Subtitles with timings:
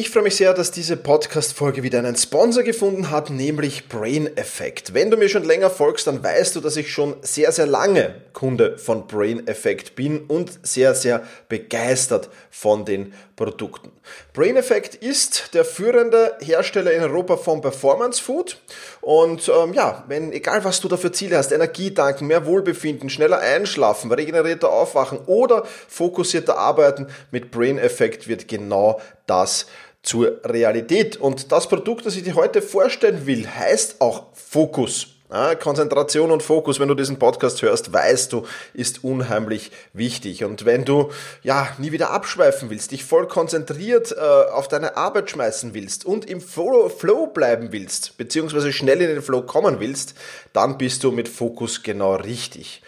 [0.00, 4.94] Ich freue mich sehr, dass diese Podcast-Folge wieder einen Sponsor gefunden hat, nämlich Brain Effect.
[4.94, 8.14] Wenn du mir schon länger folgst, dann weißt du, dass ich schon sehr, sehr lange
[8.32, 13.92] Kunde von Brain Effect bin und sehr, sehr begeistert von den Produkten.
[14.32, 18.58] Brain Effect ist der führende Hersteller in Europa von Performance Food
[19.02, 23.10] und ähm, ja, wenn egal was du da für Ziele hast, Energie tanken, mehr Wohlbefinden,
[23.10, 29.66] schneller einschlafen, regenerierter aufwachen oder fokussierter arbeiten, mit Brain Effect wird genau das
[30.02, 31.16] zur Realität.
[31.16, 35.08] Und das Produkt, das ich dir heute vorstellen will, heißt auch Fokus.
[35.32, 40.42] Ja, Konzentration und Fokus, wenn du diesen Podcast hörst, weißt du, ist unheimlich wichtig.
[40.42, 41.10] Und wenn du
[41.44, 46.28] ja nie wieder abschweifen willst, dich voll konzentriert äh, auf deine Arbeit schmeißen willst und
[46.28, 50.14] im Flow, Flow bleiben willst, beziehungsweise schnell in den Flow kommen willst,
[50.52, 52.82] dann bist du mit Fokus genau richtig.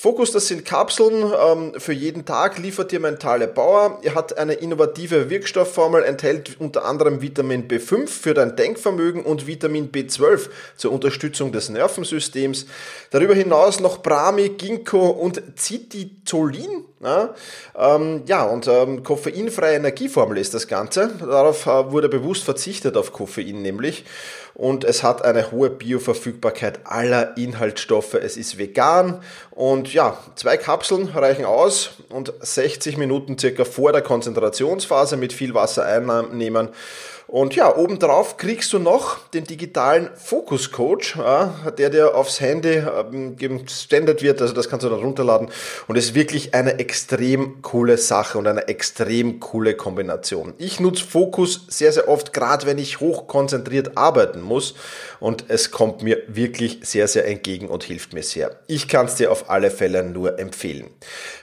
[0.00, 3.98] Fokus, das sind Kapseln ähm, für jeden Tag, liefert dir mentale Bauer.
[4.02, 9.90] Er hat eine innovative Wirkstoffformel, enthält unter anderem Vitamin B5 für dein Denkvermögen und Vitamin
[9.90, 12.66] B12 zur Unterstützung des Nervensystems.
[13.10, 16.84] Darüber hinaus noch Brami, Ginkgo und Cititolin.
[17.00, 17.34] Ja,
[17.76, 21.10] ähm, ja und ähm, koffeinfreie Energieformel ist das Ganze.
[21.18, 24.04] Darauf äh, wurde bewusst verzichtet auf Koffein nämlich
[24.58, 28.14] und es hat eine hohe Bioverfügbarkeit aller Inhaltsstoffe.
[28.14, 34.02] Es ist vegan und ja, zwei Kapseln reichen aus und 60 Minuten circa vor der
[34.02, 36.70] Konzentrationsphase mit viel Wasser einnehmen
[37.30, 41.18] und ja, obendrauf kriegst du noch den digitalen Focus Coach,
[41.76, 44.40] der dir aufs Handy ähm, gesendet wird.
[44.40, 45.50] Also das kannst du dann runterladen.
[45.88, 50.54] Und es ist wirklich eine extrem coole Sache und eine extrem coole Kombination.
[50.56, 54.74] Ich nutze Focus sehr, sehr oft, gerade wenn ich hochkonzentriert arbeiten muss.
[55.20, 58.58] Und es kommt mir wirklich sehr, sehr entgegen und hilft mir sehr.
[58.68, 60.88] Ich kann es dir auf alle Fälle nur empfehlen.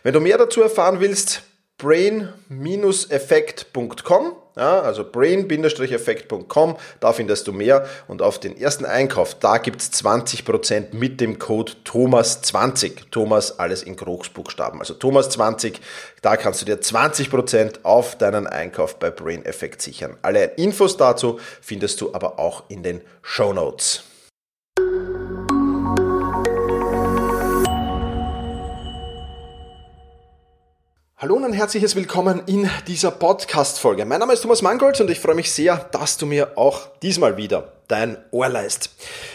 [0.02, 1.44] Wenn du mehr dazu erfahren willst,
[1.78, 9.92] brain-effekt.com ja, also brain-effekt.com, da findest du mehr und auf den ersten Einkauf, da gibt's
[9.92, 13.10] 20% mit dem Code Thomas20.
[13.12, 14.80] Thomas alles in Großbuchstaben.
[14.80, 15.76] Also Thomas20,
[16.22, 20.18] da kannst du dir 20% auf deinen Einkauf bei Brain Effect sichern.
[20.22, 24.04] Alle Infos dazu findest du aber auch in den Show Notes.
[31.26, 34.06] Hallo und ein herzliches Willkommen in dieser Podcast-Folge.
[34.06, 37.36] Mein Name ist Thomas Mangold und ich freue mich sehr, dass du mir auch diesmal
[37.36, 38.90] wieder dein Ohr leist.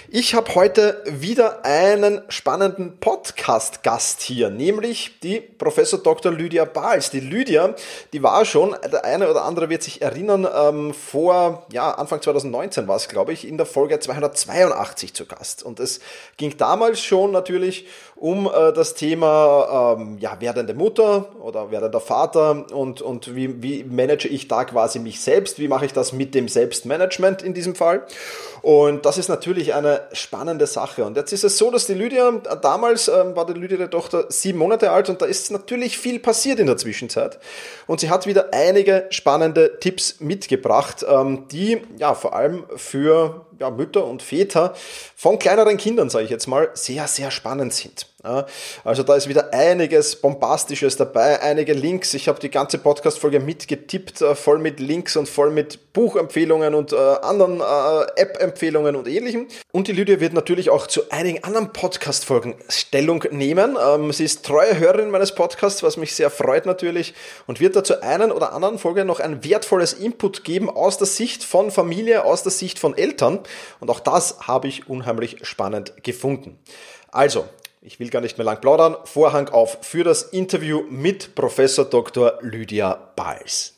[0.09, 6.33] Ich habe heute wieder einen spannenden Podcast-Gast hier, nämlich die Professor Dr.
[6.33, 7.11] Lydia Bahls.
[7.11, 7.75] Die Lydia,
[8.12, 12.89] die war schon, der eine oder andere wird sich erinnern, ähm, vor, ja, Anfang 2019
[12.89, 15.62] war es, glaube ich, in der Folge 282 zu Gast.
[15.62, 16.01] Und es
[16.37, 17.87] ging damals schon natürlich
[18.20, 23.82] um äh, das Thema, ähm, ja, werdende Mutter oder werdender Vater und, und wie, wie
[23.82, 27.75] manage ich da quasi mich selbst, wie mache ich das mit dem Selbstmanagement in diesem
[27.75, 28.06] Fall.
[28.60, 31.06] Und das ist natürlich eine spannende Sache.
[31.06, 32.30] Und jetzt ist es so, dass die Lydia,
[32.60, 36.19] damals ähm, war die Lydia der Tochter sieben Monate alt und da ist natürlich viel
[36.19, 37.38] passiert in der Zwischenzeit.
[37.86, 43.70] Und sie hat wieder einige spannende Tipps mitgebracht, ähm, die ja vor allem für ja,
[43.70, 44.75] Mütter und Väter
[45.16, 48.09] von kleineren Kindern, sage ich jetzt mal, sehr, sehr spannend sind.
[48.22, 52.12] Also da ist wieder einiges Bombastisches dabei, einige Links.
[52.12, 56.92] Ich habe die ganze Podcast-Folge mitgetippt, äh, voll mit Links und voll mit Buchempfehlungen und
[56.92, 59.48] äh, anderen äh, App-Empfehlungen und ähnlichem.
[59.72, 63.78] Und die Lydia wird natürlich auch zu einigen anderen Podcast-Folgen Stellung nehmen.
[63.82, 67.14] Ähm, sie ist treue Hörerin meines Podcasts, was mich sehr freut natürlich,
[67.47, 71.06] und wird da zu einen oder anderen Folge noch ein wertvolles Input geben aus der
[71.06, 73.41] Sicht von Familie, aus der Sicht von Eltern.
[73.80, 76.59] Und auch das habe ich unheimlich spannend gefunden.
[77.12, 77.47] Also,
[77.82, 78.97] ich will gar nicht mehr lang plaudern.
[79.04, 82.38] Vorhang auf für das Interview mit Professor Dr.
[82.42, 83.74] Lydia Bals.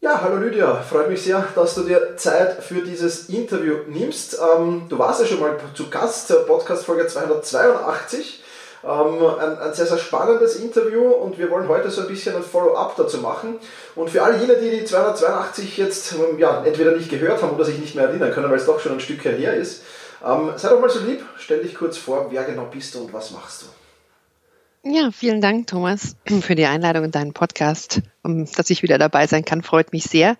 [0.00, 4.38] Ja, hallo Lydia, freut mich sehr, dass du dir Zeit für dieses Interview nimmst.
[4.38, 8.44] Ähm, du warst ja schon mal zu Gast, Podcast Folge 282.
[8.84, 12.44] Ähm, ein, ein, sehr, sehr spannendes Interview und wir wollen heute so ein bisschen ein
[12.44, 13.58] Follow-up dazu machen.
[13.96, 17.64] Und für all jene, die die 282 jetzt ähm, ja, entweder nicht gehört haben oder
[17.64, 19.82] sich nicht mehr erinnern können, weil es doch schon ein Stück her ist,
[20.24, 23.12] ähm, sei doch mal so lieb, stell dich kurz vor, wer genau bist du und
[23.12, 23.66] was machst du?
[24.90, 28.00] Ja, vielen Dank, Thomas, für die Einladung in deinen Podcast.
[28.22, 30.36] Dass ich wieder dabei sein kann, freut mich sehr.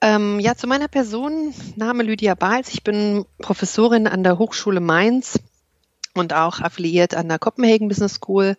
[0.00, 2.68] Ähm, ja, zu meiner Person, Name Lydia Bahls.
[2.74, 5.40] Ich bin Professorin an der Hochschule Mainz
[6.14, 8.56] und auch affiliiert an der Copenhagen Business School.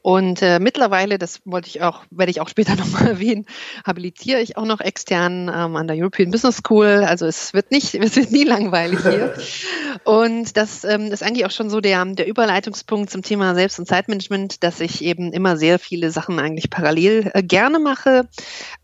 [0.00, 3.46] Und äh, mittlerweile, das wollte ich auch, werde ich auch später nochmal erwähnen,
[3.86, 7.04] habilitiere ich auch noch extern ähm, an der European Business School.
[7.06, 9.34] Also es wird nicht, es wird nie langweilig hier.
[10.04, 13.86] und das ähm, ist eigentlich auch schon so der, der Überleitungspunkt zum Thema Selbst- und
[13.86, 18.28] Zeitmanagement, dass ich eben immer sehr viele Sachen eigentlich parallel äh, gerne mache.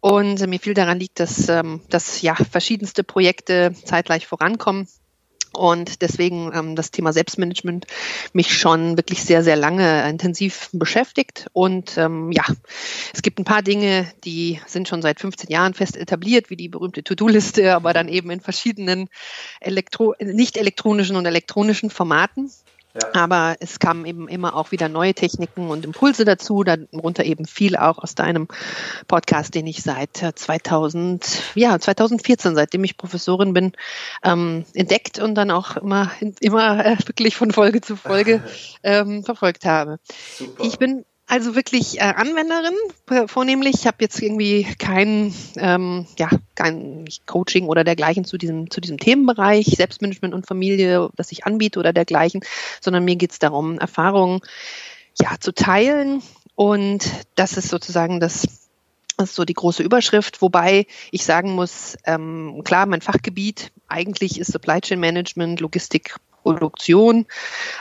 [0.00, 4.88] Und äh, mir viel daran liegt, dass, ähm, dass ja verschiedenste Projekte zeitgleich vorankommen
[5.56, 7.86] und deswegen ähm, das Thema Selbstmanagement
[8.32, 11.46] mich schon wirklich sehr, sehr lange intensiv beschäftigt.
[11.52, 12.44] Und ähm, ja,
[13.12, 16.68] es gibt ein paar Dinge, die sind schon seit 15 Jahren fest etabliert, wie die
[16.68, 19.08] berühmte To-Do-Liste, aber dann eben in verschiedenen
[19.60, 22.50] elektro nicht elektronischen und elektronischen Formaten.
[23.12, 27.76] Aber es kamen eben immer auch wieder neue Techniken und Impulse dazu, darunter eben viel
[27.76, 28.48] auch aus deinem
[29.08, 31.24] Podcast, den ich seit 2000,
[31.56, 33.72] äh, ja, 2014, seitdem ich Professorin bin,
[34.22, 36.10] ähm, entdeckt und dann auch immer,
[36.40, 38.42] immer äh, wirklich von Folge zu Folge
[38.82, 39.98] ähm, verfolgt habe.
[40.36, 40.64] Super.
[40.64, 42.74] Ich bin also wirklich äh, Anwenderin
[43.26, 43.76] vornehmlich.
[43.76, 48.98] Ich habe jetzt irgendwie kein, ähm, ja, kein Coaching oder dergleichen zu diesem, zu diesem
[48.98, 52.42] Themenbereich, Selbstmanagement und Familie, das ich anbiete oder dergleichen,
[52.80, 54.40] sondern mir geht es darum, Erfahrungen
[55.20, 56.22] ja, zu teilen.
[56.56, 58.68] Und das ist sozusagen das,
[59.16, 64.38] das ist so die große Überschrift, wobei ich sagen muss, ähm, klar, mein Fachgebiet eigentlich
[64.38, 67.24] ist Supply Chain Management, Logistik Produktion.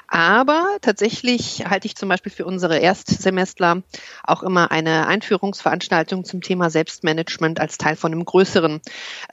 [0.08, 3.84] Aber tatsächlich halte ich zum Beispiel für unsere Erstsemestler
[4.24, 8.82] auch immer eine Einführungsveranstaltung zum Thema Selbstmanagement als Teil von einem größeren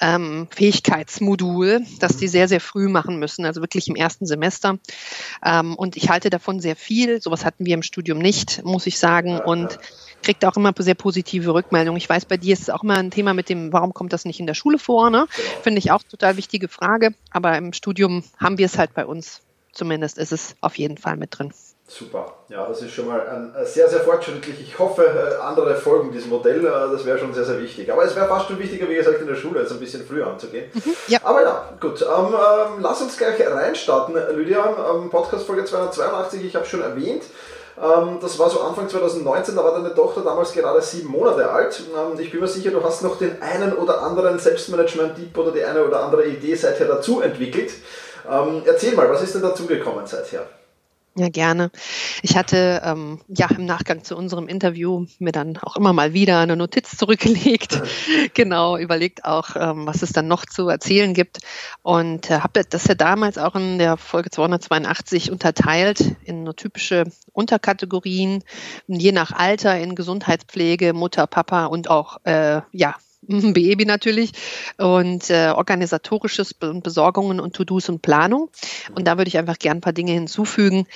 [0.01, 4.79] ähm, Fähigkeitsmodul, das die sehr, sehr früh machen müssen, also wirklich im ersten Semester.
[5.45, 7.23] Ähm, und ich halte davon sehr viel.
[7.23, 9.39] Sowas hatten wir im Studium nicht, muss ich sagen.
[9.39, 9.79] Und
[10.23, 11.99] kriegt auch immer sehr positive Rückmeldungen.
[11.99, 14.25] Ich weiß, bei dir ist es auch immer ein Thema mit dem, warum kommt das
[14.25, 15.11] nicht in der Schule vor?
[15.11, 15.27] Ne?
[15.35, 15.61] Genau.
[15.63, 17.15] Finde ich auch total wichtige Frage.
[17.31, 19.20] Aber im Studium haben wir es halt bei uns.
[19.73, 21.53] Zumindest ist es auf jeden Fall mit drin.
[21.87, 24.61] Super, ja, das ist schon mal ein, sehr, sehr fortschrittlich.
[24.61, 27.93] Ich hoffe, äh, andere folgen diesem Modell, äh, das wäre schon sehr, sehr wichtig.
[27.93, 30.29] Aber es wäre fast schon wichtiger, wie gesagt, in der Schule jetzt ein bisschen früher
[30.29, 30.71] anzugehen.
[30.73, 31.19] Mhm, ja.
[31.25, 34.65] Aber ja, gut, ähm, ähm, lass uns gleich reinstarten, Lydia.
[34.89, 37.25] Ähm, Podcast Folge 282, ich habe schon erwähnt,
[37.83, 41.83] ähm, das war so Anfang 2019, da war deine Tochter damals gerade sieben Monate alt.
[41.97, 45.65] Ähm, ich bin mir sicher, du hast noch den einen oder anderen Selbstmanagement-Tipp oder die
[45.65, 47.73] eine oder andere Idee seither dazu entwickelt.
[48.31, 50.47] Ähm, erzähl mal, was ist denn dazugekommen seither?
[51.17, 51.73] Ja, gerne.
[52.23, 56.39] Ich hatte ähm, ja im Nachgang zu unserem Interview mir dann auch immer mal wieder
[56.39, 57.83] eine Notiz zurückgelegt,
[58.35, 61.39] genau, überlegt auch, ähm, was es dann noch zu erzählen gibt
[61.83, 67.05] und äh, habe das ja damals auch in der Folge 282 unterteilt in nur typische
[67.33, 68.45] Unterkategorien,
[68.87, 72.95] je nach Alter in Gesundheitspflege, Mutter, Papa und auch äh, ja
[73.55, 74.33] Baby natürlich
[74.77, 78.51] und äh, organisatorisches und Besorgungen und To-Dos und Planung.
[78.95, 80.87] Und da würde ich einfach gern ein paar Dinge hinzufügen.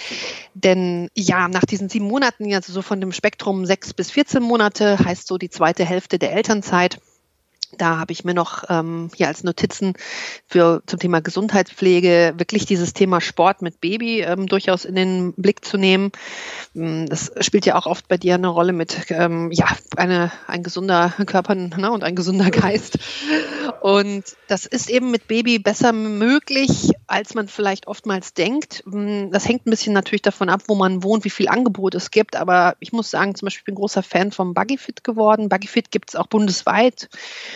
[0.54, 4.98] Denn ja, nach diesen sieben Monaten, also so von dem Spektrum sechs bis 14 Monate,
[4.98, 6.98] heißt so die zweite Hälfte der Elternzeit,
[7.78, 9.94] da habe ich mir noch ähm, hier als Notizen
[10.46, 15.64] für zum Thema Gesundheitspflege wirklich dieses Thema Sport mit Baby ähm, durchaus in den Blick
[15.64, 16.12] zu nehmen.
[16.74, 19.66] Mm, das spielt ja auch oft bei dir eine Rolle mit ähm, ja
[19.96, 22.98] eine, ein gesunder Körper ne, und ein gesunder Geist.
[23.80, 28.82] Und das ist eben mit Baby besser möglich, als man vielleicht oftmals denkt.
[28.86, 32.10] Mm, das hängt ein bisschen natürlich davon ab, wo man wohnt, wie viel Angebot es
[32.10, 32.36] gibt.
[32.36, 35.48] Aber ich muss sagen, zum Beispiel ich bin großer Fan vom Buggyfit geworden.
[35.48, 37.08] Buggyfit gibt es auch bundesweit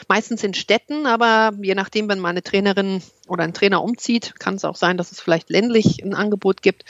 [0.08, 4.64] meistens in Städten, aber je nachdem, wenn meine Trainerin oder ein Trainer umzieht, kann es
[4.64, 6.84] auch sein, dass es vielleicht ländlich ein Angebot gibt.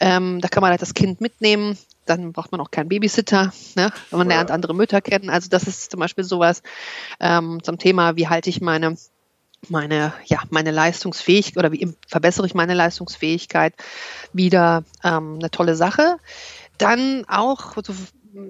[0.00, 1.78] Ähm, da kann man halt das Kind mitnehmen.
[2.06, 3.52] Dann braucht man auch keinen Babysitter.
[3.76, 3.92] Ne?
[4.10, 5.30] Man lernt andere Mütter kennen.
[5.30, 6.62] Also das ist zum Beispiel sowas
[7.20, 8.96] ähm, zum Thema, wie halte ich meine
[9.68, 13.74] meine, ja, meine Leistungsfähigkeit oder wie verbessere ich meine Leistungsfähigkeit
[14.32, 16.16] wieder ähm, eine tolle Sache.
[16.78, 17.94] Dann auch so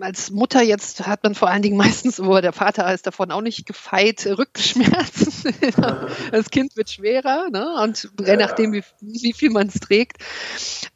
[0.01, 3.41] als Mutter jetzt hat man vor allen Dingen meistens, wo der Vater ist davon auch
[3.41, 5.55] nicht gefeit, Rückenschmerzen.
[6.33, 7.75] das Kind wird schwerer, ne?
[7.83, 10.19] Und je nachdem, wie, wie viel man es trägt,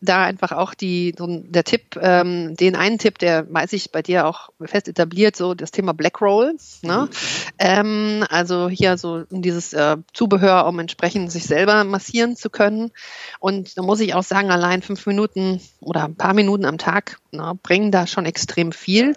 [0.01, 4.03] da einfach auch die, so der Tipp, ähm, den einen Tipp, der weiß ich bei
[4.03, 6.57] dir auch fest etabliert, so das Thema Black Roll.
[6.83, 7.09] Ne?
[7.11, 7.17] Mhm.
[7.59, 12.93] Ähm, also hier so dieses äh, Zubehör, um entsprechend sich selber massieren zu können.
[13.41, 17.19] Und da muss ich auch sagen, allein fünf Minuten oder ein paar Minuten am Tag
[17.33, 19.15] ne, bringen da schon extrem viel.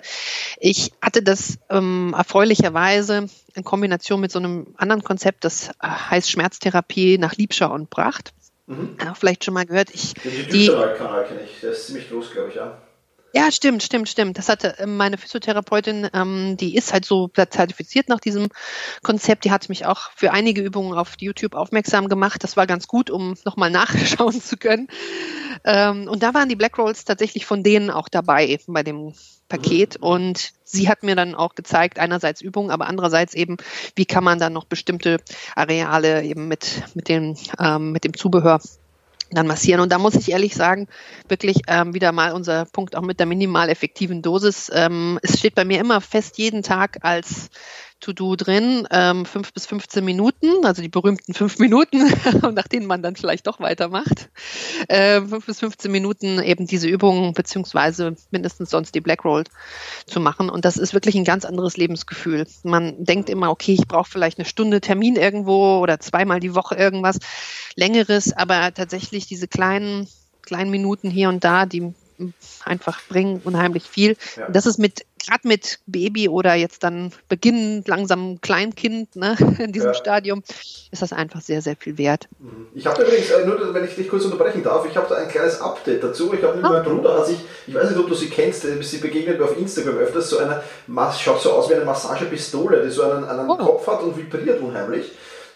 [0.59, 6.29] Ich hatte das ähm, erfreulicherweise in Kombination mit so einem anderen Konzept, das äh, heißt
[6.31, 8.33] Schmerztherapie nach Liebscher und Bracht.
[8.67, 8.97] Mhm.
[9.03, 9.89] Ja, vielleicht schon mal gehört.
[9.93, 12.81] Ich, Den die Kanal kenne ich, der ist ziemlich groß, glaube ich, ja.
[13.31, 14.37] Ja, stimmt, stimmt, stimmt.
[14.39, 18.47] Das hatte ähm, meine Physiotherapeutin, ähm, die ist halt so zertifiziert nach diesem
[19.03, 19.45] Konzept.
[19.45, 22.43] Die hat mich auch für einige Übungen auf YouTube aufmerksam gemacht.
[22.43, 24.87] Das war ganz gut, um nochmal nachschauen zu können.
[25.63, 29.13] Ähm, und da waren die Black Rolls tatsächlich von denen auch dabei bei dem
[29.49, 29.97] Paket.
[29.97, 33.57] Und sie hat mir dann auch gezeigt, einerseits Übungen, aber andererseits eben,
[33.95, 35.17] wie kann man dann noch bestimmte
[35.55, 38.61] Areale eben mit, mit, dem, ähm, mit dem Zubehör
[39.31, 39.81] dann massieren.
[39.81, 40.87] Und da muss ich ehrlich sagen,
[41.27, 44.71] wirklich ähm, wieder mal unser Punkt auch mit der minimal effektiven Dosis.
[44.73, 47.49] Ähm, es steht bei mir immer fest jeden Tag als
[47.99, 52.07] To-Do drin, ähm, fünf bis 15 Minuten, also die berühmten fünf Minuten,
[52.53, 54.29] nach denen man dann vielleicht doch weitermacht.
[54.87, 59.43] Äh, fünf bis 15 Minuten eben diese Übungen beziehungsweise mindestens sonst die Black Roll
[60.05, 60.49] zu machen.
[60.49, 62.47] Und das ist wirklich ein ganz anderes Lebensgefühl.
[62.63, 66.75] Man denkt immer, okay, ich brauche vielleicht eine Stunde Termin irgendwo oder zweimal die Woche
[66.75, 67.19] irgendwas
[67.75, 70.07] längeres, aber tatsächlich diese kleinen
[70.49, 71.93] kleinen Minuten hier und da, die
[72.65, 74.17] einfach bringen unheimlich viel.
[74.35, 74.49] Ja.
[74.49, 79.89] Das ist mit gerade mit Baby oder jetzt dann beginnend langsam Kleinkind ne, in diesem
[79.89, 79.93] ja.
[79.93, 80.43] Stadium
[80.91, 82.27] ist das einfach sehr sehr viel wert.
[82.39, 82.67] Mhm.
[82.73, 85.29] Ich habe übrigens äh, nur, wenn ich dich kurz unterbrechen darf, ich habe da ein
[85.29, 86.33] kleines Update dazu.
[86.33, 86.69] Ich habe mit oh.
[86.69, 89.45] meinem Bruder, hat sich, ich weiß nicht, ob du sie kennst, äh, sie begegnet mir
[89.45, 90.61] auf Instagram öfters so eine,
[91.17, 93.55] schaut so aus wie eine Massagepistole, die so einen, einen oh.
[93.55, 95.11] Kopf hat und vibriert unheimlich.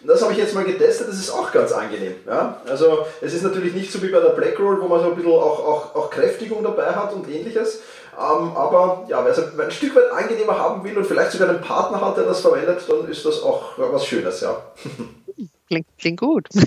[0.06, 2.14] Das habe ich jetzt mal getestet, das ist auch ganz angenehm.
[2.26, 2.60] Ja?
[2.68, 5.16] Also es ist natürlich nicht so wie bei der Black Roll, wo man so ein
[5.16, 7.80] bisschen auch, auch, auch Kräftigung dabei hat und ähnliches.
[8.18, 11.60] Ähm, aber ja, wer es ein Stück weit angenehmer haben will und vielleicht sogar einen
[11.60, 14.56] Partner hat, der das verwendet, dann ist das auch was Schönes, ja.
[15.66, 16.48] Klingt, klingt gut.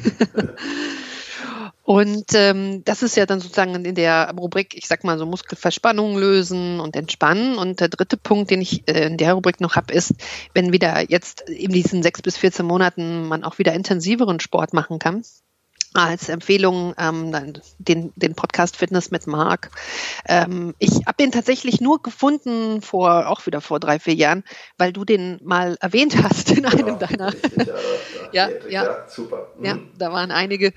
[1.84, 6.20] Und ähm, das ist ja dann sozusagen in der Rubrik, ich sag mal so Muskelverspannungen
[6.20, 7.58] lösen und entspannen.
[7.58, 10.14] Und der dritte Punkt, den ich äh, in der Rubrik noch habe, ist,
[10.54, 15.00] wenn wieder jetzt in diesen sechs bis 14 Monaten man auch wieder intensiveren Sport machen
[15.00, 15.24] kann
[15.94, 17.32] als Empfehlung ähm,
[17.80, 19.70] den, den Podcast Fitness mit Marc.
[20.28, 24.44] Ähm, ich habe den tatsächlich nur gefunden vor auch wieder vor drei vier Jahren,
[24.78, 27.34] weil du den mal erwähnt hast in einem ja, deiner.
[28.34, 29.48] Ja, ja, ja, super.
[29.58, 29.66] Mhm.
[29.66, 30.74] Ja, da waren einige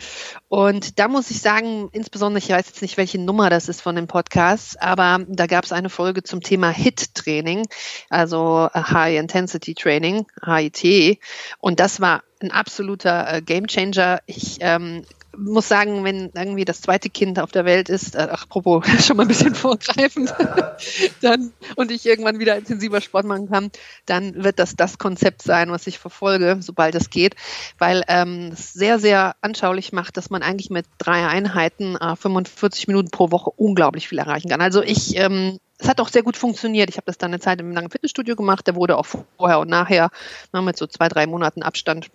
[0.49, 3.97] und da muss ich sagen, insbesondere ich weiß jetzt nicht, welche Nummer das ist von
[3.97, 7.67] dem Podcast, aber da gab es eine Folge zum Thema HIT Training,
[8.09, 11.19] also High Intensity Training HIT
[11.59, 14.21] und das war ein absoluter äh, Gamechanger.
[14.27, 15.05] Ich ähm,
[15.37, 19.17] muss sagen, wenn irgendwie das zweite Kind auf der Welt ist, äh, ach, apropos, schon
[19.17, 20.35] mal ein bisschen vorgreifend,
[21.21, 23.71] dann, und ich irgendwann wieder intensiver Sport machen kann,
[24.07, 27.37] dann wird das das Konzept sein, was ich verfolge, sobald es geht,
[27.79, 32.89] weil ähm, es sehr, sehr anschaulich macht, dass man eigentlich mit drei Einheiten, äh, 45
[32.89, 34.61] Minuten pro Woche unglaublich viel erreichen kann.
[34.61, 36.91] Also ich, ähm, es hat auch sehr gut funktioniert.
[36.91, 38.67] Ich habe das dann eine Zeit im langen Fitnessstudio gemacht.
[38.67, 39.07] Der wurde auch
[39.39, 40.11] vorher und nachher
[40.53, 42.11] mit so zwei, drei Monaten Abstand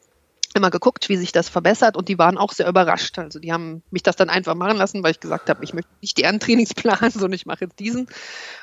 [0.55, 3.19] immer geguckt, wie sich das verbessert und die waren auch sehr überrascht.
[3.19, 5.89] Also die haben mich das dann einfach machen lassen, weil ich gesagt habe, ich möchte
[6.01, 8.07] nicht deren Trainingsplan, sondern ich mache jetzt diesen.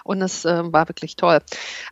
[0.04, 1.40] Und das äh, war wirklich toll.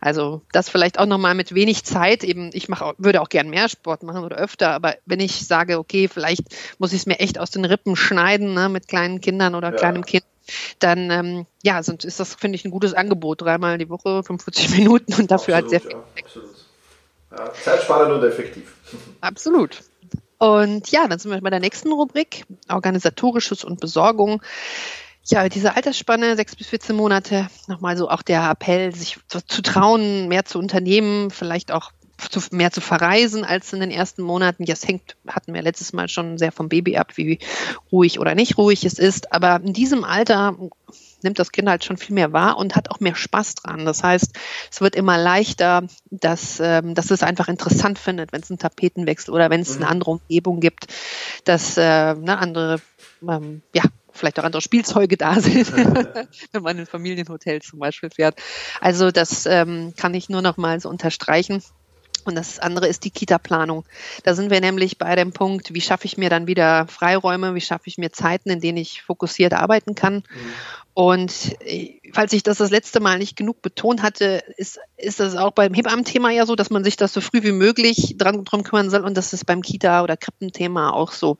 [0.01, 2.23] Also das vielleicht auch nochmal mit wenig Zeit.
[2.23, 5.77] Eben, ich mache, würde auch gern mehr Sport machen oder öfter, aber wenn ich sage,
[5.77, 6.43] okay, vielleicht
[6.79, 9.77] muss ich es mir echt aus den Rippen schneiden, ne, mit kleinen Kindern oder ja.
[9.77, 10.25] kleinem Kind,
[10.79, 13.41] dann ähm, ja, sonst ist das, finde ich, ein gutes Angebot.
[13.41, 15.91] Dreimal die Woche, 45 Minuten und dafür absolut, hat sehr viel.
[15.91, 16.55] Ja, absolut.
[17.31, 18.75] Ja, zeitsparend und effektiv.
[19.21, 19.83] Absolut.
[20.41, 24.41] Und ja, dann sind wir bei der nächsten Rubrik, organisatorisches und Besorgung.
[25.25, 30.29] Ja, diese Altersspanne, sechs bis 14 Monate, nochmal so auch der Appell, sich zu trauen,
[30.29, 34.65] mehr zu unternehmen, vielleicht auch zu, mehr zu verreisen als in den ersten Monaten.
[34.65, 37.37] Das hängt, hatten wir letztes Mal schon sehr vom Baby ab, wie
[37.91, 39.31] ruhig oder nicht ruhig es ist.
[39.33, 40.57] Aber in diesem Alter
[41.23, 43.85] nimmt das Kind halt schon viel mehr wahr und hat auch mehr Spaß dran.
[43.85, 44.31] Das heißt,
[44.71, 49.33] es wird immer leichter, dass, ähm, dass es einfach interessant findet, wenn es einen Tapetenwechsel
[49.33, 49.91] oder wenn es eine mhm.
[49.91, 50.87] andere Umgebung gibt,
[51.45, 52.81] dass äh, ne, andere,
[53.27, 55.73] ähm, ja, vielleicht auch andere Spielzeuge da sind,
[56.51, 58.41] wenn man in ein Familienhotel zum Beispiel fährt.
[58.79, 61.63] Also das ähm, kann ich nur noch mal so unterstreichen.
[62.25, 63.85] Und das andere ist die Kita-Planung.
[64.23, 67.61] Da sind wir nämlich bei dem Punkt, wie schaffe ich mir dann wieder Freiräume, wie
[67.61, 70.15] schaffe ich mir Zeiten, in denen ich fokussiert arbeiten kann.
[70.15, 70.53] Mhm.
[70.93, 75.35] Und äh, falls ich das das letzte Mal nicht genug betont hatte, ist, ist das
[75.35, 78.63] auch beim Hebammen-Thema ja so, dass man sich das so früh wie möglich dran, drum
[78.63, 79.01] kümmern soll.
[79.01, 81.37] Und das ist beim Kita- oder Krippenthema auch so.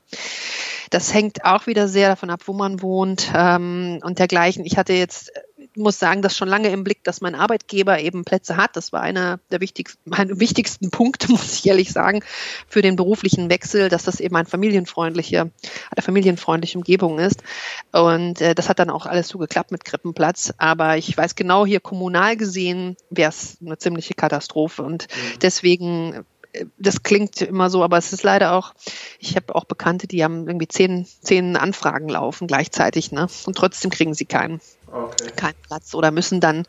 [0.90, 4.66] Das hängt auch wieder sehr davon ab, wo man wohnt ähm, und dergleichen.
[4.66, 5.32] Ich hatte jetzt
[5.76, 8.76] muss sagen, das schon lange im Blick, dass mein Arbeitgeber eben Plätze hat.
[8.76, 12.24] Das war einer der wichtigsten, mein wichtigsten Punkte, muss ich ehrlich sagen,
[12.68, 17.44] für den beruflichen Wechsel, dass das eben ein familienfreundliche, eine familienfreundliche Umgebung ist.
[17.92, 20.54] Und äh, das hat dann auch alles so geklappt mit Krippenplatz.
[20.58, 24.84] Aber ich weiß genau, hier kommunal gesehen wäre es eine ziemliche Katastrophe.
[24.84, 25.40] Und mhm.
[25.42, 26.14] deswegen
[26.54, 28.74] äh, das klingt immer so, aber es ist leider auch,
[29.20, 33.28] ich habe auch Bekannte, die haben irgendwie zehn, zehn Anfragen laufen gleichzeitig, ne?
[33.46, 34.60] Und trotzdem kriegen sie keinen
[34.92, 35.32] okay.
[35.36, 36.66] keinen Platz oder müssen dann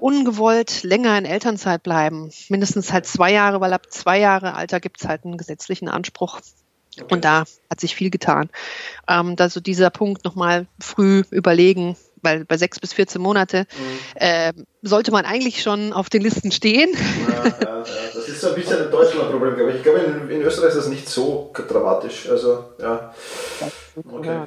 [0.00, 2.30] ungewollt länger in Elternzeit bleiben.
[2.48, 6.40] Mindestens halt zwei Jahre, weil ab zwei Jahre Alter gibt es halt einen gesetzlichen Anspruch
[7.00, 7.14] Okay.
[7.14, 8.50] Und da hat sich viel getan.
[9.08, 14.00] Ähm, also dieser Punkt nochmal früh überlegen, weil bei sechs bis 14 Monate mhm.
[14.16, 16.90] äh, sollte man eigentlich schon auf den Listen stehen.
[16.94, 17.84] Ja, ja, ja.
[18.14, 19.76] Das ist so ein bisschen ein Deutschland-Problem, glaube ich.
[19.78, 22.28] Ich glaube, in, in, Österreich ist das nicht so dramatisch.
[22.28, 23.14] Also, ja.
[24.10, 24.40] Okay.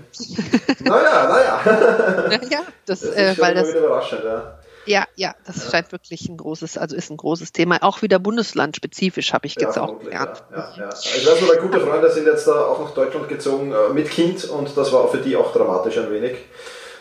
[0.79, 2.29] naja, naja.
[2.49, 4.56] Ja, das, das ist äh, weil das, überraschend, ja.
[4.87, 5.71] Ja, ja, das ja.
[5.71, 7.77] scheint wirklich ein großes, also ist ein großes Thema.
[7.81, 10.43] Auch wieder bundeslandspezifisch, habe ich jetzt ja, auch gelernt.
[10.51, 14.09] Ja, ja, nur, weil gute Freunde sind jetzt da auch nach Deutschland gezogen äh, mit
[14.09, 16.37] Kind und das war für die auch dramatisch ein wenig.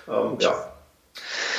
[0.09, 0.73] Ähm, ja.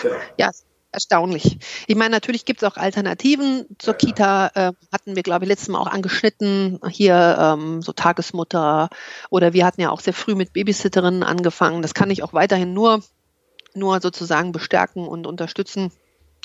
[0.02, 0.16] Genau.
[0.38, 0.52] Ja,
[0.92, 1.60] erstaunlich.
[1.88, 4.48] Ich meine, natürlich gibt es auch Alternativen zur ja, Kita.
[4.54, 6.80] Äh, hatten wir, glaube ich, letztes Mal auch angeschnitten.
[6.90, 8.90] Hier ähm, so Tagesmutter
[9.30, 11.82] oder wir hatten ja auch sehr früh mit Babysitterinnen angefangen.
[11.82, 13.02] Das kann ich auch weiterhin nur,
[13.74, 15.92] nur sozusagen bestärken und unterstützen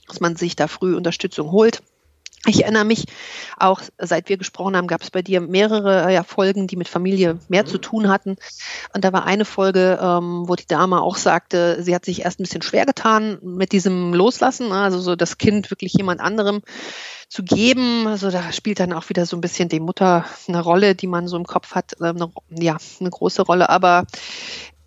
[0.08, 1.82] dass man sich da früh Unterstützung holt.
[2.44, 3.04] Ich erinnere mich
[3.56, 7.38] auch, seit wir gesprochen haben, gab es bei dir mehrere ja, Folgen, die mit Familie
[7.48, 8.34] mehr zu tun hatten.
[8.92, 12.40] Und da war eine Folge, ähm, wo die Dame auch sagte, sie hat sich erst
[12.40, 14.74] ein bisschen schwer getan mit diesem Loslassen, ne?
[14.74, 16.62] also so das Kind wirklich jemand anderem
[17.28, 18.08] zu geben.
[18.08, 21.28] Also da spielt dann auch wieder so ein bisschen die Mutter eine Rolle, die man
[21.28, 23.70] so im Kopf hat, äh, eine, ja, eine große Rolle.
[23.70, 24.04] Aber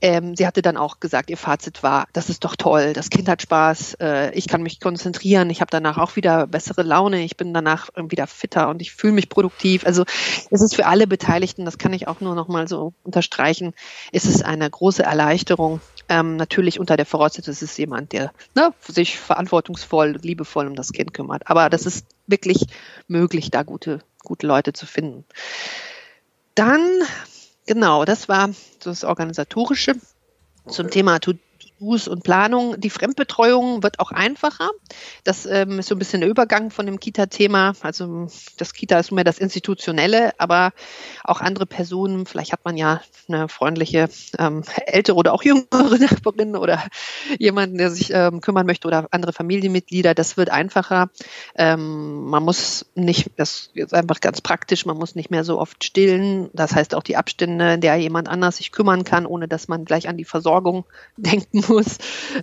[0.01, 3.29] ähm, sie hatte dann auch gesagt, ihr Fazit war, das ist doch toll, das Kind
[3.29, 7.37] hat Spaß, äh, ich kann mich konzentrieren, ich habe danach auch wieder bessere Laune, ich
[7.37, 9.85] bin danach wieder fitter und ich fühle mich produktiv.
[9.85, 10.03] Also
[10.51, 13.73] es ist für alle Beteiligten, das kann ich auch nur noch mal so unterstreichen,
[14.11, 15.79] es ist eine große Erleichterung.
[16.07, 20.91] Ähm, natürlich unter der Voraussetzung, es ist jemand, der ne, sich verantwortungsvoll, liebevoll um das
[20.91, 21.49] Kind kümmert.
[21.49, 22.67] Aber das ist wirklich
[23.07, 25.25] möglich, da gute, gute Leute zu finden.
[26.53, 26.79] Dann
[27.65, 28.50] Genau, das war
[28.84, 29.95] das Organisatorische
[30.67, 31.19] zum Thema
[31.85, 32.79] To-Dos und Planung.
[32.79, 34.71] Die Fremdbetreuung wird auch einfacher.
[35.23, 37.73] Das ähm, ist so ein bisschen der Übergang von dem Kita-Thema.
[37.81, 38.27] Also
[38.57, 40.71] das Kita ist mehr das Institutionelle, aber
[41.23, 45.65] auch andere Personen, vielleicht hat man ja eine freundliche ähm, ältere oder auch jüngere
[45.99, 46.83] Nachbarin oder
[47.39, 50.13] jemanden, der sich ähm, kümmern möchte oder andere Familienmitglieder.
[50.13, 51.09] Das wird einfacher.
[51.55, 55.83] Ähm, man muss nicht, das ist einfach ganz praktisch, man muss nicht mehr so oft
[55.83, 56.50] stillen.
[56.53, 59.85] Das heißt auch die Abstände, in der jemand anders sich kümmern kann, ohne dass man
[59.85, 60.85] gleich an die Versorgung
[61.17, 61.75] denken muss,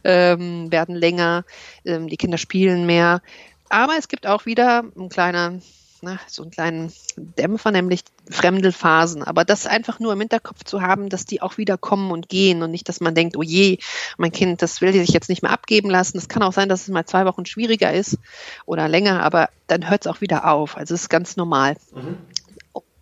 [0.04, 1.44] ähm, werden länger.
[1.84, 3.22] Ähm, die Kinder spielen mehr.
[3.68, 5.60] Aber es gibt auch wieder ein kleiner
[6.02, 9.22] ne, so einen kleinen Dämpfer, nämlich fremde Phasen.
[9.22, 12.62] Aber das einfach nur im Hinterkopf zu haben, dass die auch wieder kommen und gehen
[12.62, 13.78] und nicht, dass man denkt, oh je,
[14.18, 16.18] mein Kind, das will sich jetzt nicht mehr abgeben lassen.
[16.18, 18.18] Es kann auch sein, dass es mal zwei Wochen schwieriger ist
[18.66, 20.76] oder länger, aber dann hört es auch wieder auf.
[20.76, 21.76] Also es ist ganz normal.
[21.94, 22.18] Mhm.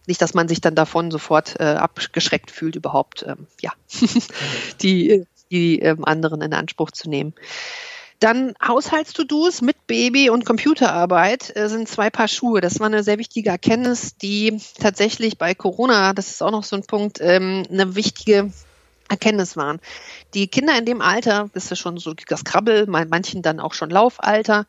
[0.06, 3.72] Nicht, dass man sich dann davon sofort äh, abgeschreckt fühlt, überhaupt ähm, ja,
[4.82, 7.34] die, die ähm, anderen in Anspruch zu nehmen.
[8.20, 12.60] Dann Haushalts-To-Dos mit Baby und Computerarbeit äh, sind zwei Paar Schuhe.
[12.60, 16.76] Das war eine sehr wichtige Erkenntnis, die tatsächlich bei Corona, das ist auch noch so
[16.76, 18.52] ein Punkt, ähm, eine wichtige
[19.08, 19.80] Erkenntnis waren.
[20.34, 23.72] Die Kinder in dem Alter, das ist ja schon so das Krabbel, manchen dann auch
[23.72, 24.66] schon Laufalter,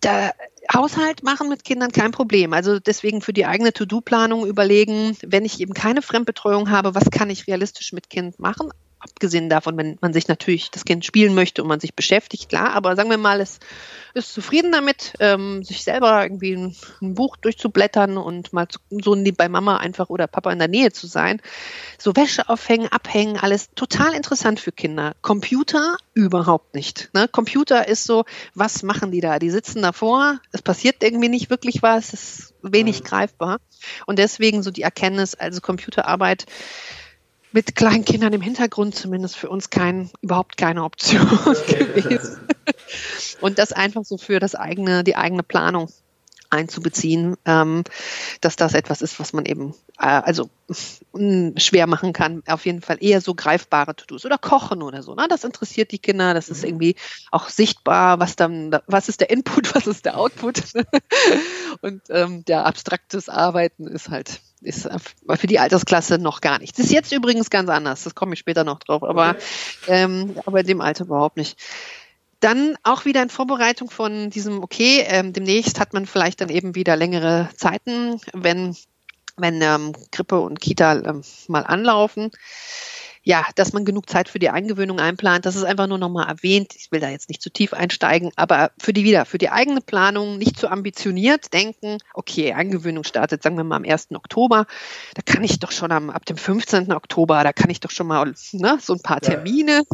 [0.00, 0.32] da
[0.72, 2.52] Haushalt machen mit Kindern kein Problem.
[2.52, 7.30] Also deswegen für die eigene To-Do-Planung überlegen, wenn ich eben keine Fremdbetreuung habe, was kann
[7.30, 8.70] ich realistisch mit Kind machen?
[9.04, 12.72] Abgesehen davon, wenn man sich natürlich das Kind spielen möchte und man sich beschäftigt, klar,
[12.72, 13.60] aber sagen wir mal, es
[14.14, 19.16] ist zufrieden damit, ähm, sich selber irgendwie ein, ein, Buch durchzublättern und mal zu, so
[19.36, 21.42] bei Mama einfach oder Papa in der Nähe zu sein.
[21.98, 25.14] So Wäsche aufhängen, abhängen, alles total interessant für Kinder.
[25.20, 27.10] Computer überhaupt nicht.
[27.12, 27.26] Ne?
[27.28, 29.38] Computer ist so, was machen die da?
[29.38, 33.04] Die sitzen davor, es passiert irgendwie nicht wirklich was, es ist wenig mhm.
[33.04, 33.58] greifbar.
[34.06, 36.46] Und deswegen so die Erkenntnis, also Computerarbeit,
[37.54, 41.24] mit kleinen Kindern im Hintergrund zumindest für uns kein, überhaupt keine Option
[41.68, 42.48] gewesen.
[43.40, 45.88] Und das einfach so für das eigene, die eigene Planung
[46.50, 47.84] einzubeziehen, ähm,
[48.40, 50.50] dass das etwas ist, was man eben äh, also
[51.56, 52.42] schwer machen kann.
[52.48, 55.14] Auf jeden Fall eher so greifbare To-Dos oder Kochen oder so.
[55.14, 55.26] Ne?
[55.28, 56.34] Das interessiert die Kinder.
[56.34, 56.70] Das ist mhm.
[56.70, 56.96] irgendwie
[57.30, 60.62] auch sichtbar, was dann, was ist der Input, was ist der Output.
[61.82, 64.88] Und ähm, der abstraktes Arbeiten ist halt ist
[65.36, 66.78] für die Altersklasse noch gar nicht.
[66.78, 69.36] Das ist jetzt übrigens ganz anders, das komme ich später noch drauf, aber,
[69.88, 71.58] ähm, aber in dem Alter überhaupt nicht.
[72.40, 76.74] Dann auch wieder in Vorbereitung von diesem, okay, ähm, demnächst hat man vielleicht dann eben
[76.74, 78.76] wieder längere Zeiten, wenn,
[79.36, 82.30] wenn ähm, Grippe und Kita ähm, mal anlaufen
[83.24, 85.46] ja, dass man genug Zeit für die Eingewöhnung einplant.
[85.46, 86.74] Das ist einfach nur nochmal erwähnt.
[86.76, 89.80] Ich will da jetzt nicht zu tief einsteigen, aber für die wieder, für die eigene
[89.80, 94.08] Planung nicht zu ambitioniert denken, okay, Eingewöhnung startet, sagen wir mal am 1.
[94.14, 94.66] Oktober.
[95.14, 96.92] Da kann ich doch schon am, ab dem 15.
[96.92, 99.84] Oktober, da kann ich doch schon mal ne, so ein paar Termine.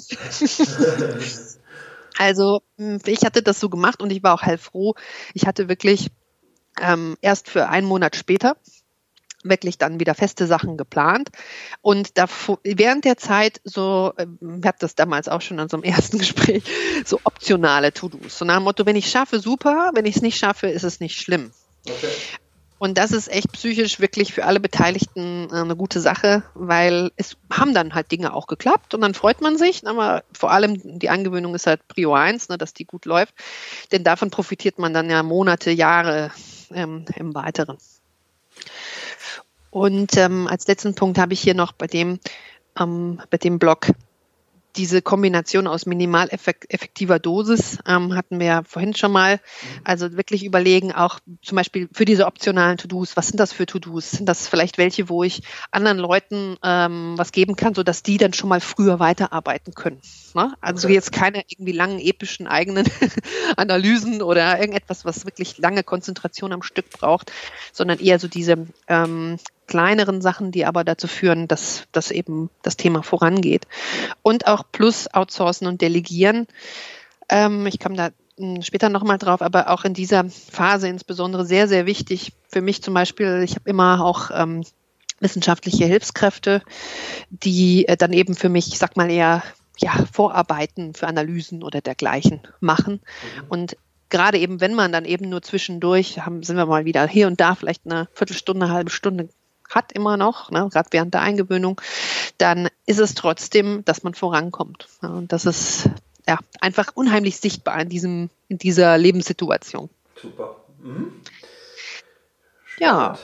[2.18, 4.94] also hm, ich hatte das so gemacht und ich war auch heilfroh.
[5.34, 6.08] Ich hatte wirklich
[6.80, 8.56] ähm, erst für einen Monat später
[9.42, 11.30] wirklich dann wieder feste Sachen geplant.
[11.80, 12.26] Und da,
[12.62, 16.18] während der Zeit so, ich ähm, habe das damals auch schon in so einem ersten
[16.18, 16.64] Gespräch,
[17.04, 18.38] so optionale To-Dos.
[18.38, 21.00] So nach dem Motto, wenn ich schaffe, super, wenn ich es nicht schaffe, ist es
[21.00, 21.52] nicht schlimm.
[21.88, 22.08] Okay.
[22.80, 27.36] Und das ist echt psychisch wirklich für alle Beteiligten äh, eine gute Sache, weil es
[27.52, 29.86] haben dann halt Dinge auch geklappt und dann freut man sich.
[29.86, 33.34] Aber vor allem die Angewöhnung ist halt Prio 1, ne, dass die gut läuft.
[33.92, 36.30] Denn davon profitiert man dann ja Monate, Jahre
[36.72, 37.76] ähm, im Weiteren.
[39.70, 42.18] Und ähm, als letzten Punkt habe ich hier noch bei dem,
[42.78, 43.88] ähm, bei dem Blog
[44.76, 49.40] diese Kombination aus minimal effektiver Dosis ähm, hatten wir ja vorhin schon mal.
[49.84, 54.12] Also wirklich überlegen, auch zum Beispiel für diese optionalen To-Dos, was sind das für To-Dos?
[54.12, 58.32] Sind das vielleicht welche, wo ich anderen Leuten ähm, was geben kann, sodass die dann
[58.32, 60.00] schon mal früher weiterarbeiten können?
[60.34, 60.54] Ne?
[60.60, 60.94] Also okay.
[60.94, 62.86] jetzt keine irgendwie langen, epischen eigenen
[63.56, 67.32] Analysen oder irgendetwas, was wirklich lange Konzentration am Stück braucht,
[67.72, 69.38] sondern eher so diese ähm,
[69.70, 73.66] kleineren Sachen, die aber dazu führen, dass, dass eben das Thema vorangeht.
[74.22, 76.46] Und auch plus outsourcen und delegieren.
[77.28, 81.68] Ähm, ich komme da hm, später nochmal drauf, aber auch in dieser Phase insbesondere sehr,
[81.68, 84.64] sehr wichtig für mich zum Beispiel, ich habe immer auch ähm,
[85.20, 86.62] wissenschaftliche Hilfskräfte,
[87.30, 89.42] die äh, dann eben für mich, ich sag mal eher,
[89.78, 93.00] ja, Vorarbeiten für Analysen oder dergleichen machen.
[93.00, 93.46] Mhm.
[93.48, 93.76] Und
[94.10, 97.40] gerade eben, wenn man dann eben nur zwischendurch, haben, sind wir mal wieder hier und
[97.40, 99.30] da vielleicht eine Viertelstunde, eine halbe Stunde
[99.70, 101.80] hat immer noch, ne, gerade während der Eingewöhnung,
[102.38, 104.88] dann ist es trotzdem, dass man vorankommt.
[105.02, 105.88] Ja, und das ist
[106.26, 109.88] ja einfach unheimlich sichtbar in, diesem, in dieser Lebenssituation.
[110.20, 110.56] Super.
[110.82, 111.20] Mhm.
[112.78, 113.18] Ja.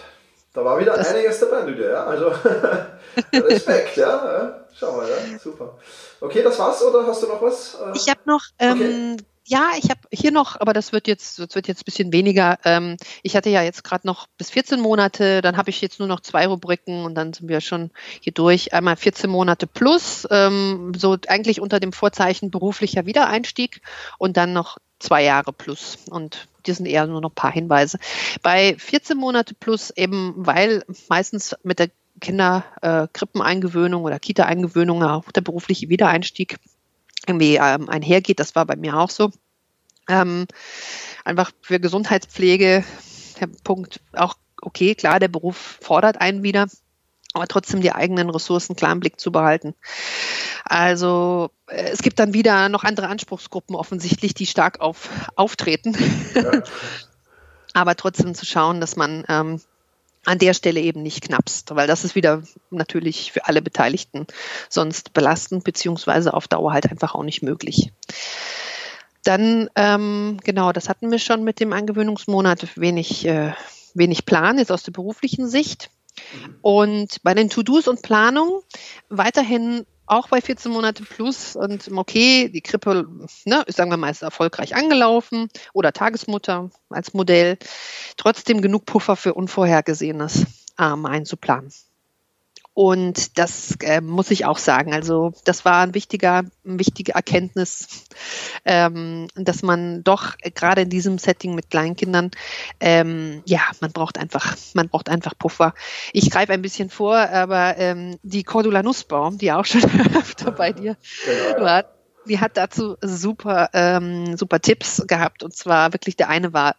[0.52, 2.04] Da war wieder einiges dabei, Lydia, ja.
[2.04, 2.28] Also
[3.32, 4.08] Respekt, ja.
[4.08, 4.64] ja.
[4.74, 5.38] Schau mal, ja.
[5.38, 5.78] Super.
[6.20, 7.76] Okay, das war's oder hast du noch was?
[7.94, 11.54] Ich habe noch ähm, okay ja, ich habe hier noch, aber das wird jetzt, das
[11.54, 12.58] wird jetzt ein bisschen weniger.
[12.64, 16.08] Ähm, ich hatte ja jetzt gerade noch bis 14 Monate, dann habe ich jetzt nur
[16.08, 18.74] noch zwei Rubriken und dann sind wir schon hier durch.
[18.74, 23.82] Einmal 14 Monate plus, ähm, so eigentlich unter dem Vorzeichen beruflicher Wiedereinstieg
[24.18, 25.98] und dann noch zwei Jahre plus.
[26.10, 27.98] Und die sind eher nur noch ein paar Hinweise.
[28.42, 35.42] Bei 14 Monate plus eben, weil meistens mit der Kinderkrippeneingewöhnung äh, oder Kita-Eingewöhnung auch der
[35.42, 36.58] berufliche Wiedereinstieg
[37.26, 38.40] irgendwie ähm, einhergeht.
[38.40, 39.30] Das war bei mir auch so.
[40.08, 40.46] Ähm,
[41.24, 42.84] einfach für Gesundheitspflege,
[43.40, 46.66] der Punkt auch, okay, klar, der Beruf fordert einen wieder,
[47.32, 49.74] aber trotzdem die eigenen Ressourcen klar im Blick zu behalten.
[50.64, 55.96] Also äh, es gibt dann wieder noch andere Anspruchsgruppen offensichtlich, die stark auf, auftreten.
[56.34, 56.62] Ja.
[57.74, 59.60] aber trotzdem zu schauen, dass man ähm,
[60.26, 64.26] an der Stelle eben nicht knappst, weil das ist wieder natürlich für alle Beteiligten
[64.68, 67.92] sonst belastend, beziehungsweise auf Dauer halt einfach auch nicht möglich.
[69.22, 73.54] Dann, ähm, genau, das hatten wir schon mit dem Angewöhnungsmonat, wenig, äh,
[73.94, 75.90] wenig Plan, jetzt aus der beruflichen Sicht.
[76.62, 78.60] Und bei den To-Dos und Planungen
[79.08, 83.06] weiterhin auch bei 14 Monate plus und okay, die Krippe,
[83.44, 87.58] ne, ist, sagen wir mal, ist erfolgreich angelaufen oder Tagesmutter als Modell.
[88.16, 90.46] Trotzdem genug Puffer für Unvorhergesehenes
[90.78, 91.72] ähm, einzuplanen.
[92.76, 94.92] Und das äh, muss ich auch sagen.
[94.92, 98.04] Also das war ein wichtiger, eine wichtige Erkenntnis,
[98.66, 102.32] ähm, dass man doch gerade in diesem Setting mit Kleinkindern,
[102.78, 105.72] ähm, ja, man braucht einfach, man braucht einfach Puffer.
[106.12, 109.82] Ich greife ein bisschen vor, aber ähm, die Cordula Nussbaum, die auch schon
[110.14, 111.86] öfter bei dir genau, war,
[112.28, 115.42] die hat dazu super, ähm, super Tipps gehabt.
[115.42, 116.76] Und zwar wirklich der eine war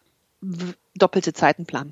[0.98, 1.92] doppelte Zeitenplan.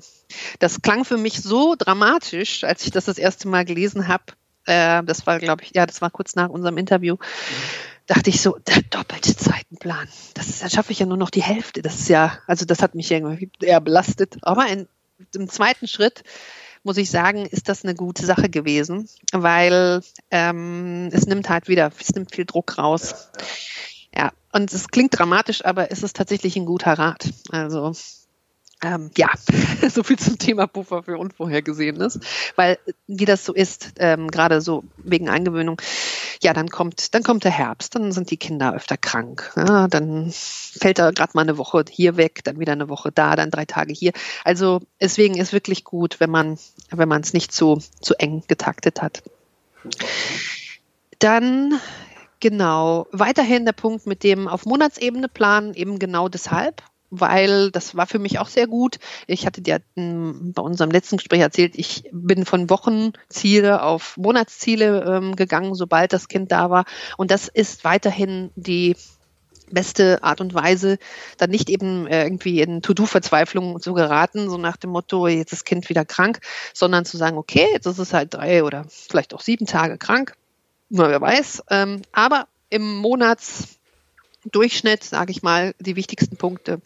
[0.58, 4.24] Das klang für mich so dramatisch, als ich das das erste Mal gelesen habe.
[4.64, 7.14] Äh, das war, glaube ich, ja, das war kurz nach unserem Interview.
[7.14, 7.98] Mhm.
[8.06, 10.08] Dachte ich so, der doppelte Zeitenplan.
[10.34, 11.82] Das ist, dann schaffe ich ja nur noch die Hälfte.
[11.82, 14.36] Das ist ja, also das hat mich irgendwie eher belastet.
[14.42, 14.88] Aber in,
[15.34, 16.22] im zweiten Schritt
[16.86, 21.90] muss ich sagen, ist das eine gute Sache gewesen, weil ähm, es nimmt halt wieder,
[22.00, 23.28] es nimmt viel Druck raus.
[24.14, 27.28] Ja, und es klingt dramatisch, aber es ist tatsächlich ein guter Rat.
[27.50, 27.92] Also
[28.82, 29.30] ähm, ja,
[29.88, 32.20] so viel zum Thema Puffer für Unvorhergesehenes,
[32.56, 35.80] weil wie das so ist, ähm, gerade so wegen Eingewöhnung,
[36.42, 40.30] ja, dann kommt, dann kommt der Herbst, dann sind die Kinder öfter krank, ja, dann
[40.30, 43.64] fällt er gerade mal eine Woche hier weg, dann wieder eine Woche da, dann drei
[43.64, 44.12] Tage hier.
[44.44, 46.58] Also deswegen ist wirklich gut, wenn man,
[46.90, 49.22] wenn man es nicht so zu eng getaktet hat.
[51.18, 51.80] Dann
[52.40, 53.06] Genau.
[53.12, 58.18] Weiterhin der Punkt mit dem auf Monatsebene planen, eben genau deshalb, weil das war für
[58.18, 58.98] mich auch sehr gut.
[59.26, 65.04] Ich hatte dir hm, bei unserem letzten Gespräch erzählt, ich bin von Wochenziele auf Monatsziele
[65.04, 66.84] ähm, gegangen, sobald das Kind da war.
[67.16, 68.96] Und das ist weiterhin die
[69.70, 70.98] beste Art und Weise,
[71.38, 75.62] dann nicht eben äh, irgendwie in To-Do-Verzweiflung zu geraten, so nach dem Motto, jetzt ist
[75.62, 76.38] das Kind wieder krank,
[76.72, 80.34] sondern zu sagen, okay, jetzt ist es halt drei oder vielleicht auch sieben Tage krank,
[80.88, 86.80] nur wer weiß, ähm, aber im Monatsdurchschnitt, sage ich mal, die wichtigsten Punkte